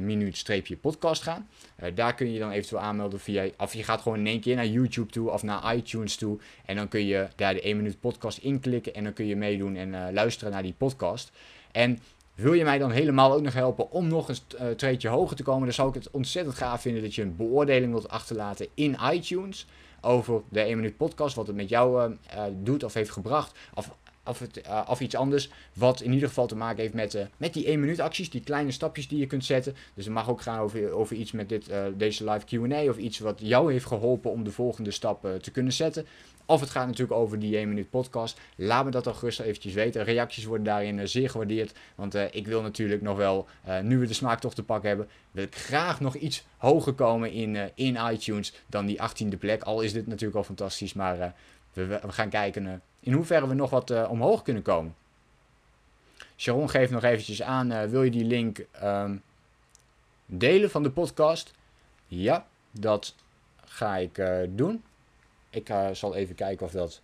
[0.00, 1.48] minuut podcast gaan.
[1.82, 4.56] Uh, daar kun je dan eventueel aanmelden via, of je gaat gewoon in één keer
[4.56, 6.38] naar YouTube toe of naar iTunes toe.
[6.64, 9.76] En dan kun je daar de 1 minuut podcast inklikken en dan kun je meedoen
[9.76, 11.32] en uh, luisteren naar die podcast.
[11.72, 11.98] En
[12.34, 15.42] wil je mij dan helemaal ook nog helpen om nog een uh, treedje hoger te
[15.42, 15.64] komen?
[15.64, 19.66] Dan zou ik het ontzettend gaaf vinden dat je een beoordeling wilt achterlaten in iTunes
[20.00, 23.58] over de 1 minuut podcast, wat het met jou uh, doet of heeft gebracht.
[23.74, 23.90] Of
[24.24, 24.42] of,
[24.88, 25.50] of iets anders.
[25.72, 28.30] Wat in ieder geval te maken heeft met, uh, met die 1 minuut acties.
[28.30, 29.74] Die kleine stapjes die je kunt zetten.
[29.94, 32.88] Dus het mag ook gaan over, over iets met dit, uh, deze live QA.
[32.88, 36.06] Of iets wat jou heeft geholpen om de volgende stap te kunnen zetten.
[36.46, 38.40] Of het gaat natuurlijk over die 1 minuut podcast.
[38.56, 40.04] Laat me dat dan gerust eventjes weten.
[40.04, 41.72] Reacties worden daarin zeer gewaardeerd.
[41.94, 43.46] Want ik wil natuurlijk nog wel,
[43.82, 47.32] nu we de smaak toch te pakken hebben, wil ik graag nog iets hoger komen
[47.32, 49.62] in, in iTunes dan die 18e plek.
[49.62, 50.92] Al is dit natuurlijk al fantastisch.
[50.92, 51.34] Maar
[51.72, 54.94] we, we, gaan kijken in hoeverre we nog wat uh, omhoog kunnen komen.
[56.36, 59.22] Sharon geeft nog eventjes aan, uh, wil je die link um,
[60.26, 61.54] delen van de podcast?
[62.06, 63.14] Ja, dat
[63.64, 64.82] ga ik doen.
[65.50, 67.00] Ik zal even kijken of dat...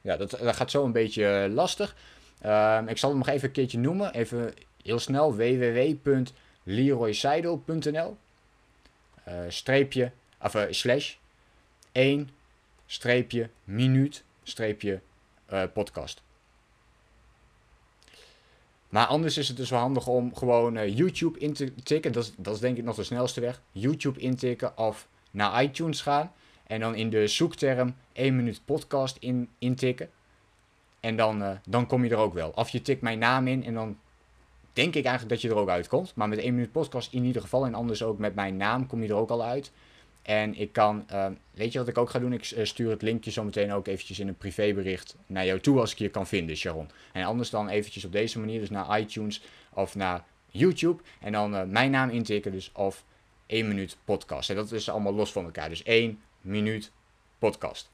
[0.00, 1.96] Ja, dat, dat gaat zo een beetje lastig.
[2.46, 4.14] Um, ik zal hem nog even een keertje noemen.
[4.14, 5.36] Even heel snel.
[5.36, 8.16] www.leroyseidel.nl
[9.48, 11.14] Streepje, of slash
[11.92, 12.30] 1
[12.86, 15.00] streepje minuut streepje
[15.52, 16.22] uh, podcast.
[18.88, 22.12] Maar anders is het dus wel handig om gewoon uh, YouTube in te tikken.
[22.12, 23.62] Dat is, dat is denk ik nog de snelste weg.
[23.72, 26.32] YouTube intikken of naar iTunes gaan.
[26.66, 30.10] En dan in de zoekterm 1 minuut podcast in, intikken.
[31.00, 32.50] En dan, uh, dan kom je er ook wel.
[32.54, 33.98] Of je tikt mijn naam in en dan
[34.72, 36.14] denk ik eigenlijk dat je er ook uitkomt.
[36.14, 37.64] Maar met 1 minuut podcast in ieder geval.
[37.64, 39.72] En anders ook met mijn naam kom je er ook al uit.
[40.24, 42.32] En ik kan, uh, weet je wat ik ook ga doen?
[42.32, 45.80] Ik uh, stuur het linkje zo meteen ook eventjes in een privébericht naar jou toe
[45.80, 46.90] als ik je kan vinden, Sharon.
[47.12, 51.02] En anders dan eventjes op deze manier, dus naar iTunes of naar YouTube.
[51.20, 53.04] En dan uh, mijn naam intikken, dus of
[53.46, 54.50] 1 minuut podcast.
[54.50, 55.68] En dat is allemaal los van elkaar.
[55.68, 56.90] Dus 1 minuut
[57.38, 57.93] podcast.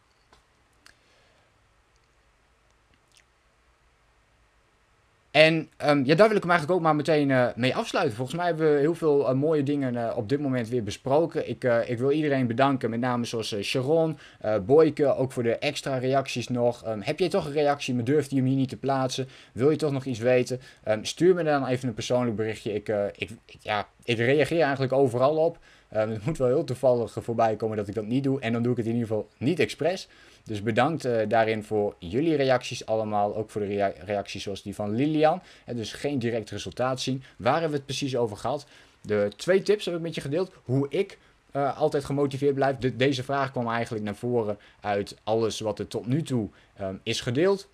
[5.30, 8.16] En um, ja, daar wil ik hem eigenlijk ook maar meteen uh, mee afsluiten.
[8.16, 11.48] Volgens mij hebben we heel veel uh, mooie dingen uh, op dit moment weer besproken.
[11.48, 14.18] Ik, ik wil iedereen bedanken, met name zoals Sharon,
[14.66, 16.88] Boyke, ook voor de extra reacties nog.
[16.88, 19.28] Um, heb jij toch een reactie, maar durft je hem hier niet te plaatsen?
[19.52, 20.60] Wil je toch nog iets weten?
[20.88, 22.74] Um, stuur me dan even een persoonlijk berichtje.
[22.74, 25.58] Ik, ik, ja, ik reageer eigenlijk overal op.
[25.88, 28.40] het moet wel heel toevallig voorbij komen dat ik dat niet doe.
[28.40, 30.08] En dan doe ik het in ieder geval niet expres.
[30.50, 33.36] Dus bedankt uh, daarin voor jullie reacties allemaal.
[33.36, 35.42] Ook voor de reacties zoals die van Lilian.
[35.64, 37.22] En dus geen direct resultaat zien.
[37.36, 38.66] Waar hebben we het precies over gehad?
[39.02, 40.52] De twee tips heb ik met je gedeeld.
[40.64, 41.18] Hoe ik
[41.52, 42.76] uh, altijd gemotiveerd blijf.
[42.76, 46.48] De, deze vraag kwam eigenlijk naar voren uit alles wat er tot nu toe
[46.80, 47.68] um, is gedeeld.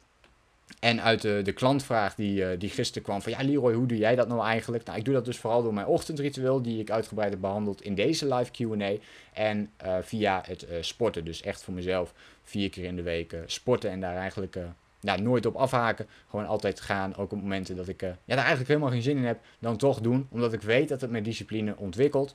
[0.81, 3.99] En uit de, de klantvraag die, uh, die gisteren kwam van ja Leroy, hoe doe
[3.99, 4.85] jij dat nou eigenlijk?
[4.85, 7.95] Nou, ik doe dat dus vooral door mijn ochtendritueel die ik uitgebreid heb behandeld in
[7.95, 8.93] deze live Q&A.
[9.33, 13.37] En uh, via het uh, sporten, dus echt voor mezelf vier keer in de week
[13.47, 14.59] sporten en daar eigenlijk
[15.01, 16.07] nou, nooit op afhaken.
[16.31, 19.24] Gewoon altijd gaan, ook op momenten dat ik ja, daar eigenlijk helemaal geen zin in
[19.24, 20.27] heb, dan toch doen.
[20.31, 22.35] Omdat ik weet dat het mijn discipline ontwikkelt.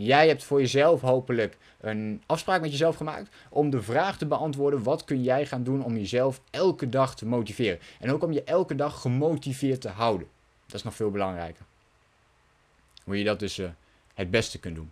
[0.00, 4.82] Jij hebt voor jezelf hopelijk een afspraak met jezelf gemaakt om de vraag te beantwoorden:
[4.82, 7.78] wat kun jij gaan doen om jezelf elke dag te motiveren?
[8.00, 10.28] En ook om je elke dag gemotiveerd te houden.
[10.66, 11.64] Dat is nog veel belangrijker.
[13.04, 13.68] Hoe je dat dus uh,
[14.14, 14.90] het beste kunt doen.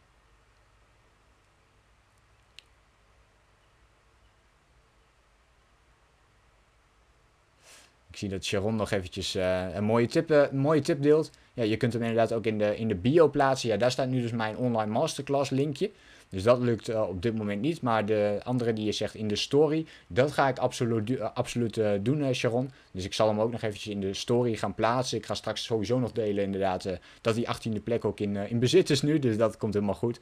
[8.15, 11.31] Ik zie dat Sharon nog eventjes uh, een, mooie tip, uh, een mooie tip deelt.
[11.55, 13.69] Ja, je kunt hem inderdaad ook in de, in de bio plaatsen.
[13.69, 15.91] Ja, daar staat nu dus mijn online masterclass linkje.
[16.29, 17.83] Dus dat lukt uh, op dit moment niet.
[17.83, 22.35] Maar de andere die je zegt in de story, dat ga ik absoluut, absoluut doen,
[22.35, 22.71] Sharon.
[22.91, 25.19] Dus ik zal hem ook nog eventjes in de story gaan plaatsen.
[25.19, 26.89] Ik ga straks sowieso nog delen inderdaad
[27.21, 29.19] dat die 18e plek ook in, in bezit is nu.
[29.19, 30.21] Dus dat komt helemaal goed.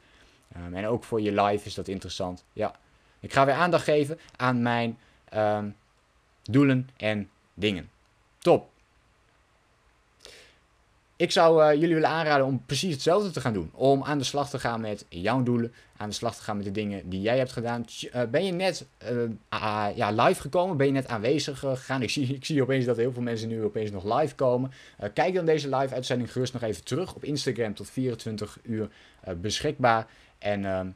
[0.56, 2.44] Um, en ook voor je live is dat interessant.
[2.52, 2.74] Ja,
[3.20, 4.98] ik ga weer aandacht geven aan mijn
[5.34, 5.74] um,
[6.42, 7.90] doelen en dingen.
[8.38, 8.70] Top.
[11.16, 13.70] Ik zou uh, jullie willen aanraden om precies hetzelfde te gaan doen.
[13.72, 15.72] Om aan de slag te gaan met jouw doelen.
[15.96, 17.84] Aan de slag te gaan met de dingen die jij hebt gedaan.
[18.02, 20.76] Uh, ben je net uh, ja, live gekomen?
[20.76, 22.02] Ben je net aanwezig gegaan?
[22.02, 24.72] Ik zie, ik zie opeens dat heel veel mensen nu opeens nog live komen.
[25.14, 27.14] kijk dan deze live uitzending gerust nog even terug.
[27.14, 28.88] Op Instagram tot 24 uur
[29.36, 30.06] beschikbaar.
[30.38, 30.88] En ehm,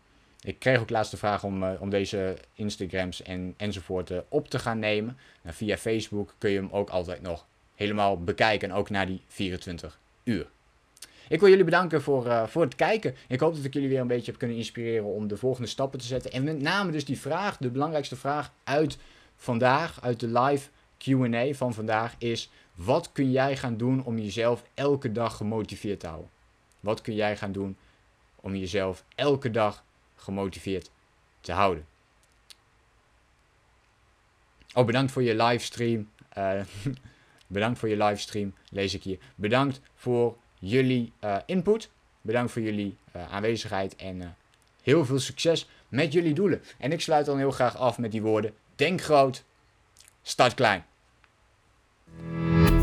[0.47, 4.79] ik kreeg ook laatst de vraag om, om deze Instagrams en, enzovoort op te gaan
[4.79, 5.17] nemen.
[5.45, 8.71] via Facebook kun je hem ook altijd nog helemaal bekijken.
[8.71, 10.47] ook naar die 24 uur.
[11.29, 13.15] Ik wil jullie bedanken voor, uh, voor het kijken.
[13.29, 15.99] Ik hoop dat ik jullie weer een beetje heb kunnen inspireren om de volgende stappen
[15.99, 16.33] te zetten.
[16.33, 18.99] En met name dus die vraag, de belangrijkste vraag uit
[19.37, 20.69] vandaag, uit de live
[20.99, 26.07] QA van vandaag, is: wat kun jij gaan doen om jezelf elke dag gemotiveerd te
[26.07, 26.31] houden?
[26.81, 27.77] Wat kun jij gaan doen
[28.37, 29.85] om jezelf elke dag
[30.17, 30.91] gemotiveerd
[31.41, 31.87] te houden?
[34.75, 36.11] Oh, bedankt voor je livestream.
[36.39, 36.61] Uh,
[37.47, 39.19] bedankt voor je livestream, lees ik hier.
[39.35, 41.91] Bedankt voor jullie uh, input.
[42.21, 44.37] Bedankt voor jullie uh, aanwezigheid en
[44.83, 46.63] heel veel succes met jullie doelen.
[46.79, 49.45] En ik sluit dan heel graag af met die woorden: denk groot,
[50.23, 50.85] start klein.